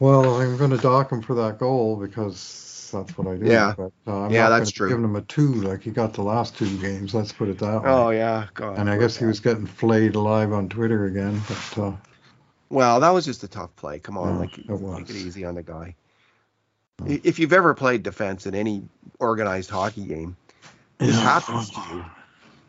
Well, 0.00 0.40
I'm 0.40 0.56
going 0.56 0.70
to 0.70 0.76
dock 0.78 1.10
him 1.10 1.22
for 1.22 1.34
that 1.34 1.58
goal 1.58 1.96
because 1.96 2.90
that's 2.92 3.18
what 3.18 3.26
I 3.26 3.36
do. 3.36 3.46
Yeah. 3.46 3.74
But 3.76 3.92
uh, 4.06 4.20
I'm 4.24 4.30
Yeah, 4.30 4.48
that's 4.48 4.70
true. 4.70 4.88
Giving 4.88 5.04
him 5.04 5.16
a 5.16 5.22
two 5.22 5.54
like 5.54 5.82
he 5.82 5.90
got 5.90 6.14
the 6.14 6.22
last 6.22 6.56
two 6.56 6.78
games. 6.78 7.14
Let's 7.14 7.32
put 7.32 7.48
it 7.48 7.58
that 7.58 7.82
way. 7.82 7.90
Oh 7.90 8.10
yeah, 8.10 8.46
God. 8.54 8.78
and 8.78 8.88
I 8.88 8.96
guess 8.98 9.16
he 9.16 9.24
was 9.24 9.40
getting 9.40 9.66
flayed 9.66 10.14
alive 10.14 10.52
on 10.52 10.68
Twitter 10.68 11.06
again. 11.06 11.40
But 11.48 11.78
uh, 11.82 11.92
Well, 12.70 13.00
that 13.00 13.10
was 13.10 13.24
just 13.24 13.42
a 13.44 13.48
tough 13.48 13.74
play. 13.76 13.98
Come 13.98 14.16
on, 14.16 14.34
Yeah, 14.34 14.40
like 14.40 14.58
it 14.58 14.68
was. 14.70 14.98
take 14.98 15.10
it 15.10 15.16
easy 15.16 15.44
on 15.44 15.54
the 15.56 15.62
guy. 15.62 15.94
Yeah. 17.04 17.18
If 17.24 17.38
you've 17.38 17.52
ever 17.52 17.74
played 17.74 18.02
defense 18.02 18.46
in 18.46 18.54
any 18.54 18.82
organized 19.18 19.70
hockey 19.70 20.04
game, 20.04 20.36
this 20.98 21.18
happens 21.18 21.70
to 21.70 21.80
you. 21.92 22.04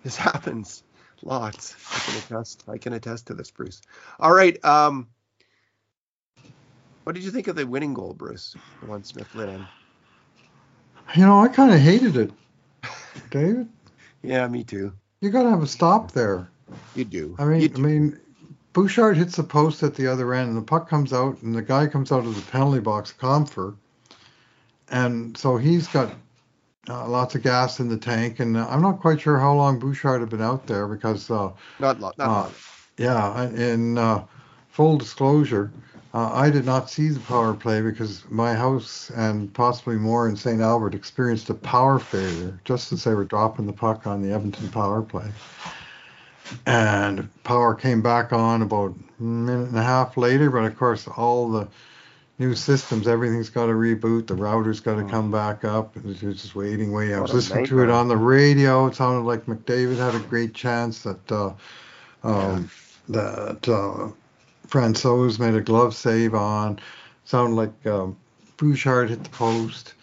This 0.04 0.16
happens 0.16 0.84
lots. 1.24 1.76
I 1.94 2.00
can 2.00 2.18
attest. 2.18 2.64
I 2.68 2.78
can 2.78 2.94
attest 2.94 3.28
to 3.28 3.34
this, 3.34 3.52
Bruce. 3.52 3.82
All 4.20 4.34
right. 4.34 4.64
Um, 4.64 5.08
what 7.04 7.14
did 7.14 7.24
you 7.24 7.32
think 7.32 7.48
of 7.48 7.56
the 7.56 7.66
winning 7.66 7.94
goal, 7.94 8.14
Bruce? 8.14 8.56
The 8.82 8.88
one 8.88 9.04
Smith 9.04 9.34
lit 9.36 9.50
in. 9.50 9.66
You 11.16 11.26
know, 11.26 11.40
I 11.40 11.48
kind 11.48 11.74
of 11.74 11.80
hated 11.80 12.18
it, 12.18 12.32
David. 13.32 13.68
Yeah, 14.22 14.48
me 14.48 14.64
too. 14.64 14.94
You 15.22 15.32
got 15.32 15.44
to 15.44 15.50
have 15.50 15.64
a 15.64 15.68
stop 15.68 16.12
there. 16.12 16.50
You 16.96 17.06
do. 17.06 17.36
I 17.40 17.46
mean, 17.46 17.62
You 17.62 17.72
I 17.76 17.80
mean, 17.80 18.20
Bouchard 18.74 19.18
hits 19.18 19.36
the 19.36 19.44
post 19.44 19.82
at 19.82 19.96
the 19.96 20.06
other 20.06 20.34
end, 20.34 20.50
and 20.50 20.58
the 20.58 20.62
puck 20.62 20.88
comes 20.88 21.12
out, 21.12 21.42
and 21.42 21.56
the 21.56 21.62
guy 21.62 21.88
comes 21.88 22.12
out 22.12 22.26
of 22.26 22.36
the 22.36 22.52
penalty 22.52 22.80
box, 22.80 23.14
Compher, 23.20 23.76
and 24.90 25.36
so 25.36 25.58
he's 25.58 25.88
got 25.88 26.14
uh, 26.88 27.08
lots 27.08 27.36
of 27.36 27.44
gas 27.44 27.80
in 27.80 27.90
the 27.90 27.98
tank, 27.98 28.40
and 28.40 28.56
uh, 28.56 28.68
I'm 28.70 28.82
not 28.82 29.00
quite 29.02 29.20
sure 29.22 29.38
how 29.40 29.54
long 29.54 29.80
Bouchard 29.80 30.22
had 30.22 30.30
been 30.30 30.42
out 30.42 30.66
there 30.68 30.88
because 30.88 31.30
uh, 31.30 31.52
Not 31.80 32.00
not 32.00 32.16
Uh, 32.20 32.26
long. 32.26 32.54
Yeah, 32.98 33.42
and 33.42 33.58
in 33.60 33.98
uh, 33.98 34.24
full 34.70 34.98
disclosure, 34.98 35.72
uh, 36.14 36.32
I 36.34 36.50
did 36.50 36.66
not 36.66 36.90
see 36.90 37.10
the 37.10 37.20
power 37.22 37.54
play 37.54 37.82
because 37.82 38.24
my 38.30 38.54
house 38.56 39.12
and 39.16 39.54
possibly 39.54 39.96
more 39.96 40.28
in 40.28 40.36
St. 40.36 40.62
Albert 40.62 40.96
experienced 40.96 41.50
a 41.50 41.54
power 41.54 42.00
failure 42.00 42.60
just 42.66 42.92
as 42.92 43.04
they 43.04 43.14
were 43.14 43.26
dropping 43.26 43.68
the 43.68 43.74
puck 43.74 44.08
on 44.08 44.22
the 44.22 44.32
Edmonton 44.34 44.70
power 44.70 45.02
play. 45.02 45.32
And 46.66 47.30
power 47.44 47.76
came 47.76 48.02
back 48.02 48.34
on 48.34 48.64
about 48.64 48.96
a 49.20 49.24
minute 49.24 49.70
and 49.70 49.78
a 49.78 49.84
half 49.84 50.18
later, 50.18 50.50
but 50.50 50.64
of 50.64 50.78
course, 50.78 51.08
all 51.08 51.50
the 51.52 51.68
new 52.40 52.56
systems, 52.56 53.08
everything's 53.08 53.50
got 53.50 53.68
to 53.68 53.74
reboot, 53.74 54.28
the 54.28 54.34
router's 54.36 54.80
got 54.80 54.96
to 54.96 55.04
come 55.04 55.30
back 55.30 55.64
up. 55.66 55.96
It 55.98 56.04
was 56.06 56.20
just 56.22 56.56
waiting, 56.56 56.92
waiting. 56.92 57.16
I 57.16 57.20
was 57.20 57.34
listening 57.34 57.66
to 57.68 57.84
it 57.84 57.90
on 57.90 58.08
the 58.08 58.18
radio. 58.18 58.88
It 58.88 58.96
sounded 58.96 59.28
like 59.28 59.46
McDavid 59.46 59.98
had 59.98 60.16
a 60.16 60.26
great 60.26 60.54
chance 60.54 61.04
that. 61.04 61.32
Uh, 61.32 61.54
um, 62.24 62.70
that 63.10 63.68
uh, 63.68 64.12
Francouz 64.68 65.40
made 65.40 65.56
a 65.56 65.62
glove 65.62 65.96
save 65.96 66.34
on. 66.36 66.80
Sounded 67.26 67.56
like 67.56 67.86
um, 67.88 68.18
Bouchard 68.58 69.10
hit 69.10 69.24
the 69.24 69.30
post, 69.30 69.94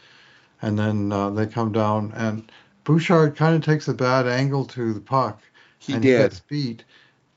and 0.62 0.78
then 0.78 1.12
uh, 1.12 1.30
they 1.30 1.46
come 1.46 1.72
down, 1.72 2.12
and 2.16 2.50
Bouchard 2.84 3.36
kind 3.36 3.54
of 3.54 3.62
takes 3.62 3.88
a 3.88 3.94
bad 3.94 4.26
angle 4.26 4.64
to 4.66 4.92
the 4.92 5.00
puck, 5.00 5.40
He 5.78 5.92
and 5.92 6.02
did. 6.02 6.12
he 6.12 6.24
gets 6.24 6.40
beat. 6.40 6.84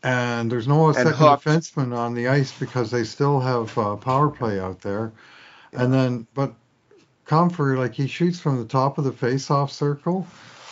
And 0.03 0.51
there's 0.51 0.67
no 0.67 0.91
second 0.93 1.13
hooked. 1.13 1.43
defenseman 1.43 1.95
on 1.95 2.13
the 2.13 2.27
ice 2.29 2.57
because 2.57 2.89
they 2.89 3.03
still 3.03 3.39
have 3.39 3.77
uh, 3.77 3.95
power 3.97 4.29
play 4.29 4.59
out 4.59 4.79
there. 4.81 5.11
And 5.73 5.93
then, 5.93 6.25
but 6.33 6.53
Compher, 7.25 7.77
like 7.77 7.93
he 7.93 8.07
shoots 8.07 8.39
from 8.39 8.57
the 8.57 8.65
top 8.65 8.97
of 8.97 9.03
the 9.03 9.11
face-off 9.11 9.71
circle, 9.71 10.25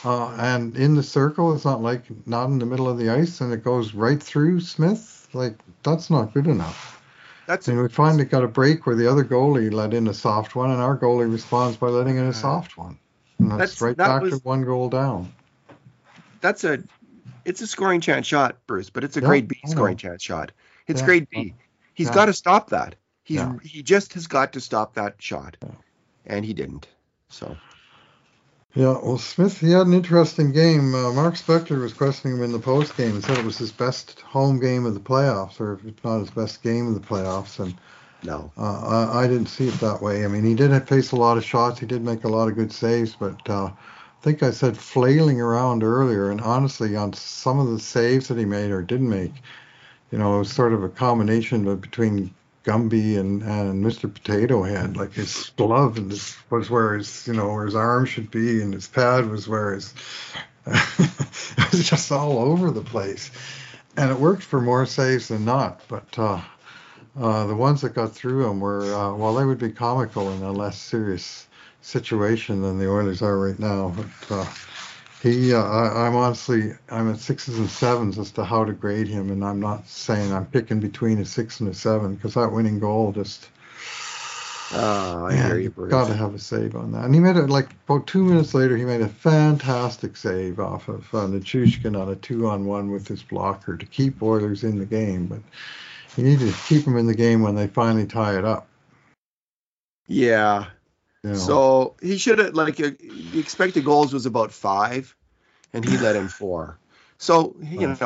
uh, 0.05 0.29
and 0.39 0.75
in 0.77 0.95
the 0.95 1.03
circle, 1.03 1.53
it's 1.53 1.65
not 1.65 1.81
like 1.81 2.03
not 2.25 2.45
in 2.45 2.57
the 2.57 2.65
middle 2.65 2.87
of 2.89 2.97
the 2.97 3.09
ice, 3.09 3.41
and 3.41 3.51
it 3.53 3.63
goes 3.63 3.93
right 3.93 4.21
through 4.21 4.61
Smith. 4.61 5.27
Like 5.33 5.55
that's 5.83 6.09
not 6.09 6.33
good 6.33 6.47
enough. 6.47 6.93
That's 7.47 7.67
And 7.67 7.81
we 7.81 7.87
finally 7.89 8.25
got 8.25 8.43
a 8.43 8.47
break 8.47 8.85
where 8.87 8.95
the 8.95 9.09
other 9.09 9.23
goalie 9.23 9.71
let 9.71 9.93
in 9.93 10.07
a 10.07 10.13
soft 10.13 10.55
one, 10.55 10.71
and 10.71 10.81
our 10.81 10.97
goalie 10.97 11.31
responds 11.31 11.77
by 11.77 11.87
letting 11.89 12.17
in 12.17 12.25
a 12.25 12.33
soft 12.33 12.77
one. 12.77 12.97
And 13.39 13.51
that's, 13.51 13.57
That's- 13.57 13.81
right 13.81 13.97
that 13.97 14.07
back 14.07 14.21
was- 14.23 14.39
to 14.39 14.47
one 14.47 14.63
goal 14.63 14.89
down. 14.89 15.31
that's 16.41 16.63
a 16.63 16.79
it's 17.47 17.61
a 17.61 17.67
scoring 17.67 18.01
chance 18.01 18.27
shot, 18.27 18.57
Bruce, 18.67 18.89
but 18.89 19.03
it's 19.03 19.17
a 19.17 19.21
Yeah, 19.21 19.27
grade 19.27 19.47
B 19.47 19.57
scoring 19.65 19.97
chance 19.97 20.21
shot. 20.21 20.51
It's 20.87 21.01
Yeah. 21.01 21.05
grade 21.05 21.27
B. 21.29 21.53
He's 21.93 22.07
Yeah. 22.07 22.13
got 22.13 22.25
to 22.25 22.33
stop 22.33 22.69
that. 22.69 22.95
He's 23.23 23.41
he 23.63 23.81
just 23.83 24.13
has 24.13 24.27
got 24.27 24.53
to 24.53 24.61
stop 24.61 24.95
that 24.95 25.15
shot, 25.21 25.57
and 26.25 26.45
he 26.45 26.53
didn't. 26.53 26.87
So 27.29 27.57
Yeah, 28.75 28.99
well, 29.01 29.17
Smith, 29.17 29.59
he 29.59 29.71
had 29.71 29.87
an 29.87 29.93
interesting 29.93 30.51
game. 30.51 30.93
Uh, 30.93 31.11
Mark 31.11 31.33
Spector 31.33 31.81
was 31.81 31.93
questioning 31.93 32.37
him 32.37 32.43
in 32.43 32.51
the 32.51 32.59
post 32.59 32.95
game 32.95 33.15
and 33.15 33.23
said 33.23 33.39
it 33.39 33.45
was 33.45 33.57
his 33.57 33.71
best 33.71 34.19
home 34.21 34.59
game 34.59 34.85
of 34.85 34.93
the 34.93 34.99
playoffs, 34.99 35.59
or 35.59 35.79
if 35.85 36.03
not 36.03 36.19
his 36.19 36.29
best 36.29 36.61
game 36.61 36.87
of 36.87 36.93
the 36.93 36.99
playoffs. 37.07 37.59
And 37.59 37.73
no, 38.23 38.51
uh, 38.57 39.09
I, 39.11 39.23
I 39.23 39.27
didn't 39.27 39.47
see 39.47 39.67
it 39.67 39.73
that 39.79 40.01
way. 40.01 40.23
I 40.23 40.27
mean, 40.27 40.43
he 40.43 40.53
did 40.53 40.87
face 40.87 41.11
a 41.11 41.15
lot 41.15 41.37
of 41.37 41.43
shots. 41.43 41.79
He 41.79 41.85
did 41.85 42.03
make 42.03 42.23
a 42.23 42.29
lot 42.29 42.49
of 42.49 42.55
good 42.55 42.71
saves, 42.71 43.15
but 43.15 43.49
uh, 43.49 43.71
I 44.19 44.23
think 44.23 44.41
I 44.41 44.51
said 44.51 44.77
flailing 44.77 45.39
around 45.39 45.83
earlier. 45.83 46.31
And 46.31 46.41
honestly, 46.41 46.95
on 46.95 47.13
some 47.13 47.59
of 47.59 47.67
the 47.67 47.79
saves 47.79 48.27
that 48.27 48.37
he 48.37 48.45
made 48.45 48.71
or 48.71 48.81
didn't 48.81 49.09
make, 49.09 49.33
you 50.11 50.17
know, 50.17 50.35
it 50.35 50.39
was 50.39 50.51
sort 50.51 50.73
of 50.73 50.83
a 50.83 50.89
combination 50.89 51.75
between 51.77 52.33
Gumby 52.63 53.17
and, 53.17 53.43
and 53.43 53.85
Mr. 53.85 54.13
Potato 54.13 54.63
Head. 54.63 54.97
Like 54.97 55.13
his 55.13 55.51
glove 55.55 55.97
was 56.49 56.69
where 56.69 56.97
his, 56.97 57.27
you 57.27 57.33
know, 57.33 57.47
where 57.47 57.65
his 57.65 57.75
arm 57.75 58.05
should 58.05 58.31
be, 58.31 58.61
and 58.61 58.73
his 58.73 58.87
pad 58.87 59.29
was 59.29 59.47
where 59.47 59.73
his. 59.73 59.93
it 60.65 61.71
was 61.71 61.89
just 61.89 62.11
all 62.11 62.39
over 62.39 62.71
the 62.71 62.81
place, 62.81 63.31
and 63.95 64.11
it 64.11 64.19
worked 64.19 64.43
for 64.43 64.59
more 64.59 64.85
saves 64.85 65.29
than 65.29 65.45
not. 65.45 65.81
But 65.87 66.19
uh, 66.19 66.41
uh, 67.17 67.47
the 67.47 67.55
ones 67.55 67.81
that 67.81 67.93
got 67.93 68.13
through 68.13 68.49
him 68.49 68.59
were, 68.59 68.93
uh, 68.93 69.13
well, 69.13 69.33
they 69.35 69.45
would 69.45 69.59
be 69.59 69.71
comical 69.71 70.29
in 70.31 70.43
a 70.43 70.51
less 70.51 70.77
serious 70.77 71.46
situation 71.87 72.61
than 72.61 72.77
the 72.77 72.89
Oilers 72.89 73.21
are 73.21 73.39
right 73.39 73.57
now. 73.57 73.93
But 73.95 74.35
uh, 74.35 74.45
he, 75.23 75.53
uh, 75.53 75.63
I, 75.63 76.07
I'm 76.07 76.15
honestly, 76.15 76.73
I'm 76.89 77.09
at 77.11 77.19
sixes 77.19 77.57
and 77.57 77.69
sevens 77.69 78.19
as 78.19 78.31
to 78.31 78.43
how 78.43 78.65
to 78.65 78.73
grade 78.73 79.07
him, 79.07 79.31
and 79.31 79.43
I'm 79.43 79.59
not 79.59 79.87
saying 79.87 80.33
I'm 80.33 80.45
picking 80.47 80.79
between 80.79 81.19
a 81.19 81.25
six 81.25 81.59
and 81.61 81.69
a 81.69 81.73
seven 81.73 82.15
because 82.15 82.33
that 82.35 82.51
winning 82.51 82.79
goal 82.79 83.11
just. 83.13 83.49
oh, 84.73 85.25
I 85.25 85.33
Man, 85.33 85.47
hear 85.47 85.59
you, 85.59 85.69
Bruce. 85.69 85.91
got 85.91 86.07
to 86.07 86.13
have 86.13 86.35
a 86.35 86.39
save 86.39 86.75
on 86.75 86.91
that. 86.91 87.05
And 87.05 87.13
he 87.13 87.21
made 87.21 87.37
it 87.37 87.49
like 87.49 87.69
about 87.87 88.05
two 88.07 88.23
minutes 88.23 88.53
later. 88.53 88.75
He 88.75 88.85
made 88.85 89.01
a 89.01 89.07
fantastic 89.09 90.17
save 90.17 90.59
off 90.59 90.87
of 90.89 91.05
uh, 91.13 91.27
Nichushkin 91.27 91.99
on 91.99 92.09
a 92.09 92.15
two-on-one 92.15 92.91
with 92.91 93.07
his 93.07 93.23
blocker 93.23 93.77
to 93.77 93.85
keep 93.85 94.21
Oilers 94.21 94.63
in 94.63 94.77
the 94.77 94.85
game. 94.85 95.27
But 95.27 95.39
you 96.17 96.23
need 96.25 96.39
to 96.39 96.53
keep 96.67 96.83
them 96.85 96.97
in 96.97 97.07
the 97.07 97.15
game 97.15 97.41
when 97.41 97.55
they 97.55 97.67
finally 97.67 98.05
tie 98.05 98.37
it 98.37 98.45
up. 98.45 98.67
Yeah. 100.07 100.67
So 101.33 101.95
he 102.01 102.17
should 102.17 102.39
have 102.39 102.53
like 102.53 102.79
uh, 102.79 102.91
the 102.99 103.39
expected 103.39 103.83
goals 103.85 104.13
was 104.13 104.25
about 104.25 104.51
five, 104.51 105.15
and 105.73 105.83
he 105.85 105.97
let 105.97 106.15
in 106.15 106.27
four. 106.27 106.79
So 107.17 107.55
you 107.61 107.79
Uh, 107.79 107.81
know, 107.81 107.87
that's 107.89 108.01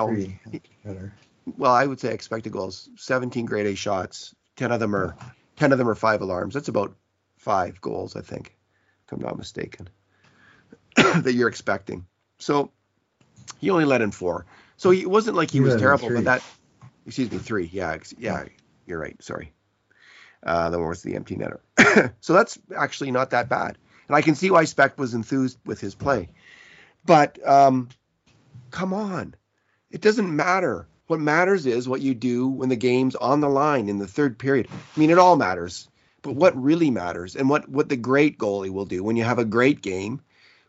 well, 1.58 1.72
I 1.72 1.86
would 1.86 2.00
say 2.00 2.14
expected 2.14 2.52
goals, 2.52 2.90
17 2.98 3.46
grade 3.46 3.66
A 3.68 3.76
shots, 3.76 4.36
10 4.56 4.72
of 4.72 4.80
them 4.80 4.96
are 4.96 5.16
10 5.58 5.72
of 5.72 5.78
them 5.78 5.90
are 5.90 5.96
five 5.96 6.22
alarms. 6.22 6.54
That's 6.54 6.70
about 6.70 6.96
five 7.38 7.82
goals, 7.82 8.16
I 8.16 8.22
think, 8.22 8.56
if 9.06 9.14
I'm 9.14 9.20
not 9.20 9.38
mistaken, 9.38 9.90
that 10.96 11.34
you're 11.34 11.50
expecting. 11.50 12.06
So 12.40 12.72
he 13.60 13.70
only 13.70 13.86
let 13.86 14.02
in 14.02 14.12
four. 14.12 14.46
So 14.78 14.90
he 14.92 15.02
it 15.02 15.10
wasn't 15.10 15.36
like 15.38 15.52
he 15.52 15.58
He 15.58 15.62
was 15.62 15.76
terrible, 15.76 16.10
but 16.10 16.26
that, 16.26 16.44
excuse 17.06 17.32
me, 17.32 17.38
three. 17.38 17.70
Yeah, 17.72 17.92
ex- 17.92 18.14
yeah, 18.18 18.46
you're 18.86 19.00
right. 19.00 19.22
Sorry. 19.24 19.54
Uh, 20.44 20.70
one 20.72 20.88
was 20.88 21.04
the 21.04 21.16
empty 21.16 21.36
netter. 21.36 21.60
so 22.22 22.34
that's 22.34 22.58
actually 22.76 23.12
not 23.12 23.30
that 23.32 23.50
bad. 23.50 23.78
And 24.08 24.16
I 24.16 24.22
can 24.22 24.36
see 24.36 24.52
why 24.52 24.66
Speck 24.66 24.98
was 24.98 25.14
enthused 25.14 25.58
with 25.66 25.80
his 25.80 25.96
play. 25.96 26.30
But 27.06 27.46
um, 27.48 27.90
come 28.72 28.94
on. 28.94 29.36
It 29.90 30.02
doesn't 30.02 30.34
matter. 30.36 30.88
What 31.08 31.20
matters 31.20 31.66
is 31.66 31.88
what 31.90 32.02
you 32.02 32.14
do 32.14 32.48
when 32.48 32.70
the 32.70 32.76
game's 32.76 33.16
on 33.16 33.42
the 33.42 33.50
line 33.50 33.90
in 33.90 34.00
the 34.00 34.08
third 34.08 34.38
period. 34.40 34.68
I 34.72 35.00
mean, 35.00 35.10
it 35.10 35.20
all 35.20 35.36
matters. 35.36 35.88
But 36.22 36.36
what 36.36 36.62
really 36.62 36.92
matters 36.92 37.36
and 37.36 37.50
what, 37.50 37.68
what 37.68 37.90
the 37.90 37.98
great 37.98 38.38
goalie 38.38 38.70
will 38.70 38.86
do 38.86 39.04
when 39.04 39.16
you 39.16 39.24
have 39.24 39.40
a 39.40 39.46
great 39.46 39.82
game, 39.82 40.22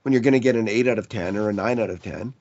when 0.02 0.12
you're 0.12 0.22
going 0.22 0.32
to 0.32 0.40
get 0.40 0.56
an 0.56 0.68
8 0.68 0.88
out 0.88 0.98
of 0.98 1.08
10 1.08 1.36
or 1.36 1.50
a 1.50 1.52
9 1.52 1.78
out 1.78 1.90
of 1.90 2.02
10, 2.02 2.32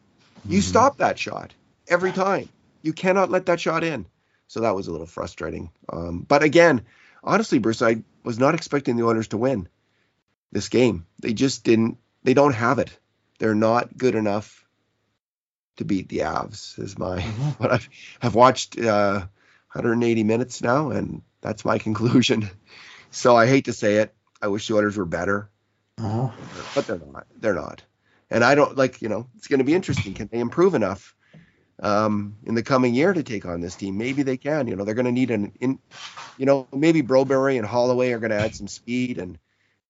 you 0.48 0.60
Mhm. 0.60 0.64
stop 0.64 0.98
that 0.98 1.20
shot 1.20 1.54
every 1.88 2.12
time. 2.12 2.50
You 2.82 2.94
cannot 2.94 3.30
let 3.30 3.46
that 3.48 3.60
shot 3.60 3.84
in. 3.84 4.06
So 4.48 4.62
that 4.62 4.76
was 4.76 4.88
a 4.88 4.92
little 4.92 5.08
frustrating. 5.08 5.70
Um, 5.90 6.26
but 6.28 6.42
again, 6.42 6.82
honestly, 7.24 7.60
Bruce, 7.60 7.82
I 7.82 8.04
was 8.24 8.40
not 8.40 8.56
expecting 8.56 8.96
the 8.98 9.06
Oilers 9.06 9.30
to 9.30 9.38
win 9.38 9.68
this 10.52 10.70
game. 10.70 11.06
They 11.20 11.34
just 11.34 11.64
didn't. 11.64 11.98
They 12.24 12.34
don't 12.34 12.54
have 12.54 12.80
it. 12.80 12.96
They're 13.40 13.56
not 13.56 13.98
good 13.98 14.16
enough 14.16 14.66
to 15.78 15.86
beat 15.86 16.10
the 16.10 16.20
Avs. 16.20 16.78
Is 16.80 16.98
my 16.98 17.20
Mhm. 17.22 17.60
what 17.60 17.72
I've 17.72 17.90
I've 18.22 18.36
watched 18.36 18.78
uh, 18.80 19.20
180 19.74 20.24
minutes 20.24 20.62
now, 20.62 20.92
and 20.92 21.22
that's 21.42 21.66
my 21.66 21.78
conclusion. 21.88 22.50
So 23.12 23.36
I 23.36 23.48
hate 23.48 23.66
to 23.66 23.74
say 23.74 23.98
it. 23.98 24.14
I 24.42 24.48
wish 24.48 24.68
the 24.68 24.76
Oilers 24.76 24.98
were 24.98 25.06
better, 25.06 25.50
Uh-huh. 25.98 26.32
but 26.76 26.88
they're 26.88 27.00
not. 27.00 27.28
They're 27.40 27.56
not. 27.56 27.84
And 28.30 28.44
I 28.44 28.56
don't 28.56 28.78
like. 28.78 29.02
You 29.02 29.10
know, 29.10 29.28
it's 29.38 29.48
going 29.48 29.60
to 29.60 29.66
be 29.66 29.76
interesting. 29.76 30.14
Can 30.14 30.30
they 30.32 30.40
improve 30.40 30.74
enough? 30.76 31.16
Um, 31.82 32.36
in 32.46 32.54
the 32.54 32.62
coming 32.62 32.94
year 32.94 33.12
to 33.12 33.24
take 33.24 33.46
on 33.46 33.60
this 33.60 33.76
team, 33.76 33.98
maybe 33.98 34.22
they 34.22 34.38
can. 34.38 34.68
You 34.68 34.76
know, 34.76 34.84
they're 34.84 34.94
going 34.94 35.06
to 35.08 35.12
need 35.12 35.32
an 35.32 35.52
in, 35.60 35.80
you 36.38 36.46
know, 36.46 36.68
maybe 36.72 37.02
Broberg 37.02 37.58
and 37.58 37.66
Holloway 37.66 38.12
are 38.12 38.20
going 38.20 38.30
to 38.30 38.38
add 38.40 38.54
some 38.56 38.68
speed, 38.68 39.18
and 39.18 39.40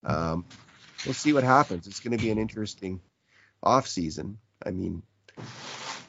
um, 0.06 0.46
we'll 1.06 1.14
see 1.14 1.34
what 1.34 1.44
happens. 1.44 1.88
It's 1.88 2.00
going 2.00 2.18
to 2.18 2.24
be 2.24 2.32
an 2.32 2.38
interesting 2.38 3.02
off 3.62 3.88
season. 3.88 4.38
I 4.66 4.72
mean, 4.72 5.04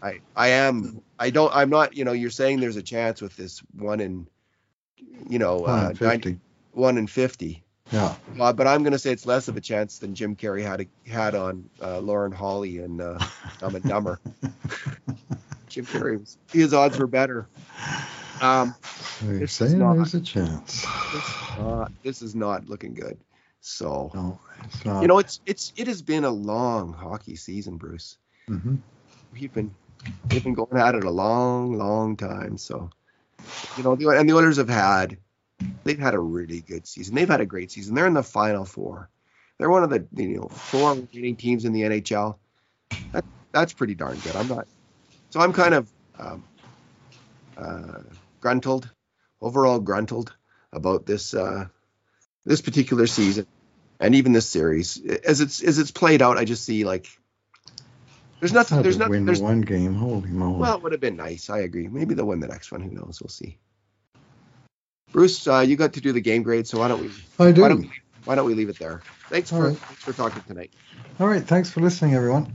I 0.01 0.21
I 0.37 0.49
am 0.49 1.03
I 1.19 1.31
don't 1.31 1.53
I'm 1.55 1.71
not 1.71 1.97
you 1.97 2.05
know 2.05 2.13
you're 2.13 2.31
saying 2.31 2.61
there's 2.61 2.77
a 2.77 2.83
chance 2.83 3.21
with 3.21 3.37
this 3.37 3.61
one 3.75 3.99
in 4.01 4.29
you 5.29 5.39
know 5.41 5.59
One 5.59 5.87
uh, 5.87 5.89
in 5.91 5.97
50. 5.97 6.39
one 6.73 6.97
in 6.97 7.07
fifty. 7.09 7.65
Yeah. 7.91 8.15
Uh, 8.41 8.53
but 8.53 8.67
I'm 8.67 8.83
going 8.85 8.93
to 8.93 8.99
say 8.99 9.11
it's 9.13 9.27
less 9.27 9.49
of 9.49 9.57
a 9.57 9.61
chance 9.61 9.99
than 9.99 10.15
Jim 10.15 10.35
Carrey 10.37 10.63
had 10.63 10.87
had 11.07 11.35
on 11.35 11.69
uh, 11.83 11.99
Lauren 11.99 12.33
Holly 12.33 12.79
and 12.79 13.01
uh, 13.03 13.19
Dumb 13.59 13.75
and 13.75 13.85
Dumber. 13.85 14.19
Jim 15.73 15.87
Carrey 15.87 16.21
was 16.21 16.37
his 16.53 16.75
odds 16.75 16.99
were 16.99 17.07
better. 17.07 17.49
Um, 18.43 18.75
So 19.21 19.27
you're 19.27 19.47
saying 19.47 19.79
not- 19.79 19.95
there's 19.97 20.15
a 20.15 20.21
chance. 20.21 20.85
uh, 21.59 21.87
this 22.03 22.21
is 22.23 22.35
not 22.35 22.69
looking 22.69 22.93
good. 22.95 23.17
So 23.61 24.11
No, 24.15 24.39
it's 24.65 24.85
not. 24.85 25.01
you 25.03 25.09
know 25.09 25.19
it's 25.19 25.41
it's 25.47 25.73
it 25.77 25.87
has 25.87 26.03
been 26.03 26.25
a 26.25 26.31
long 26.31 26.93
hockey 26.93 27.37
season, 27.37 27.77
Bruce. 27.79 28.19
Mhm. 28.51 28.79
We've 29.33 29.53
been 29.53 29.73
we've 30.31 30.43
been 30.45 30.55
going 30.55 30.77
at 30.77 30.95
it 30.95 31.05
a 31.05 31.11
long, 31.11 31.75
long 31.79 32.17
time. 32.17 32.59
So 32.59 32.91
you 33.77 33.83
know, 33.85 33.95
the, 33.97 34.09
and 34.09 34.29
the 34.29 34.35
Oilers 34.35 34.57
have 34.59 34.69
had 34.69 35.17
they've 35.85 35.99
had 35.99 36.15
a 36.15 36.19
really 36.19 36.61
good 36.61 36.87
season. 36.87 37.15
They've 37.15 37.29
had 37.29 37.41
a 37.41 37.47
great 37.47 37.71
season. 37.71 37.95
They're 37.95 38.07
in 38.09 38.15
the 38.15 38.23
final 38.23 38.65
four. 38.65 39.09
They're 39.59 39.71
one 39.71 39.85
of 39.85 39.91
the 39.91 40.05
you 40.17 40.37
know 40.41 40.49
four 40.49 40.95
remaining 40.95 41.37
teams 41.37 41.65
in 41.65 41.73
the 41.73 41.83
NHL. 41.83 42.37
That, 43.13 43.25
that's 43.53 43.73
pretty 43.73 43.95
darn 43.95 44.19
good. 44.19 44.35
I'm 44.35 44.49
not. 44.49 44.67
So 45.33 45.41
I'm 45.41 45.55
kind 45.55 45.73
of 45.73 45.91
um, 46.19 46.45
uh, 47.57 48.01
gruntled, 48.41 48.91
overall 49.41 49.81
gruntled 49.81 50.37
about 50.75 51.07
this 51.07 51.33
uh, 51.33 51.67
this 52.45 52.61
particular 52.61 53.07
season 53.07 53.47
and 53.99 54.15
even 54.15 54.33
this 54.33 54.47
series 54.47 55.03
as 55.25 55.41
it's 55.41 55.63
as 55.63 55.79
it's 55.79 55.91
played 55.91 56.21
out. 56.21 56.37
I 56.37 56.45
just 56.45 56.65
see 56.67 56.85
like 56.85 57.09
there's 58.41 58.53
nothing. 58.53 58.83
There's 58.83 58.99
nothing. 58.99 59.11
win 59.11 59.25
There's 59.25 59.41
one 59.41 59.63
game. 59.63 59.95
Holy 59.95 60.29
moly! 60.29 60.59
well, 60.61 60.77
it 60.77 60.83
would 60.83 60.93
have 60.93 61.01
been 61.01 61.17
nice. 61.17 61.49
I 61.49 61.61
agree. 61.61 61.89
Maybe 61.89 62.13
they'll 62.13 62.27
win 62.27 62.41
the 62.41 62.49
next 62.49 62.71
one. 62.71 62.83
Who 62.83 62.91
knows? 62.91 63.19
We'll 63.23 63.31
see. 63.31 63.57
Bruce, 65.13 65.47
uh, 65.47 65.61
you 65.61 65.77
got 65.77 65.95
to 65.95 66.03
do 66.03 66.13
the 66.13 66.21
game 66.21 66.43
grade, 66.43 66.67
so 66.67 66.79
why 66.79 66.89
don't 66.89 67.01
we 67.01 67.11
I 67.39 67.53
do. 67.53 67.63
why 67.63 67.69
don't 67.69 67.81
we, 67.81 67.91
why 68.27 68.35
don't 68.35 68.47
we 68.47 68.53
leave 68.53 68.69
it 68.69 68.79
there? 68.79 69.01
Thanks 69.31 69.51
All 69.51 69.61
for 69.61 69.69
right. 69.69 69.79
thanks 69.79 70.03
for 70.03 70.13
talking 70.13 70.43
tonight. 70.43 70.73
All 71.19 71.27
right. 71.27 71.43
Thanks 71.43 71.71
for 71.71 71.81
listening, 71.81 72.15
everyone. 72.15 72.55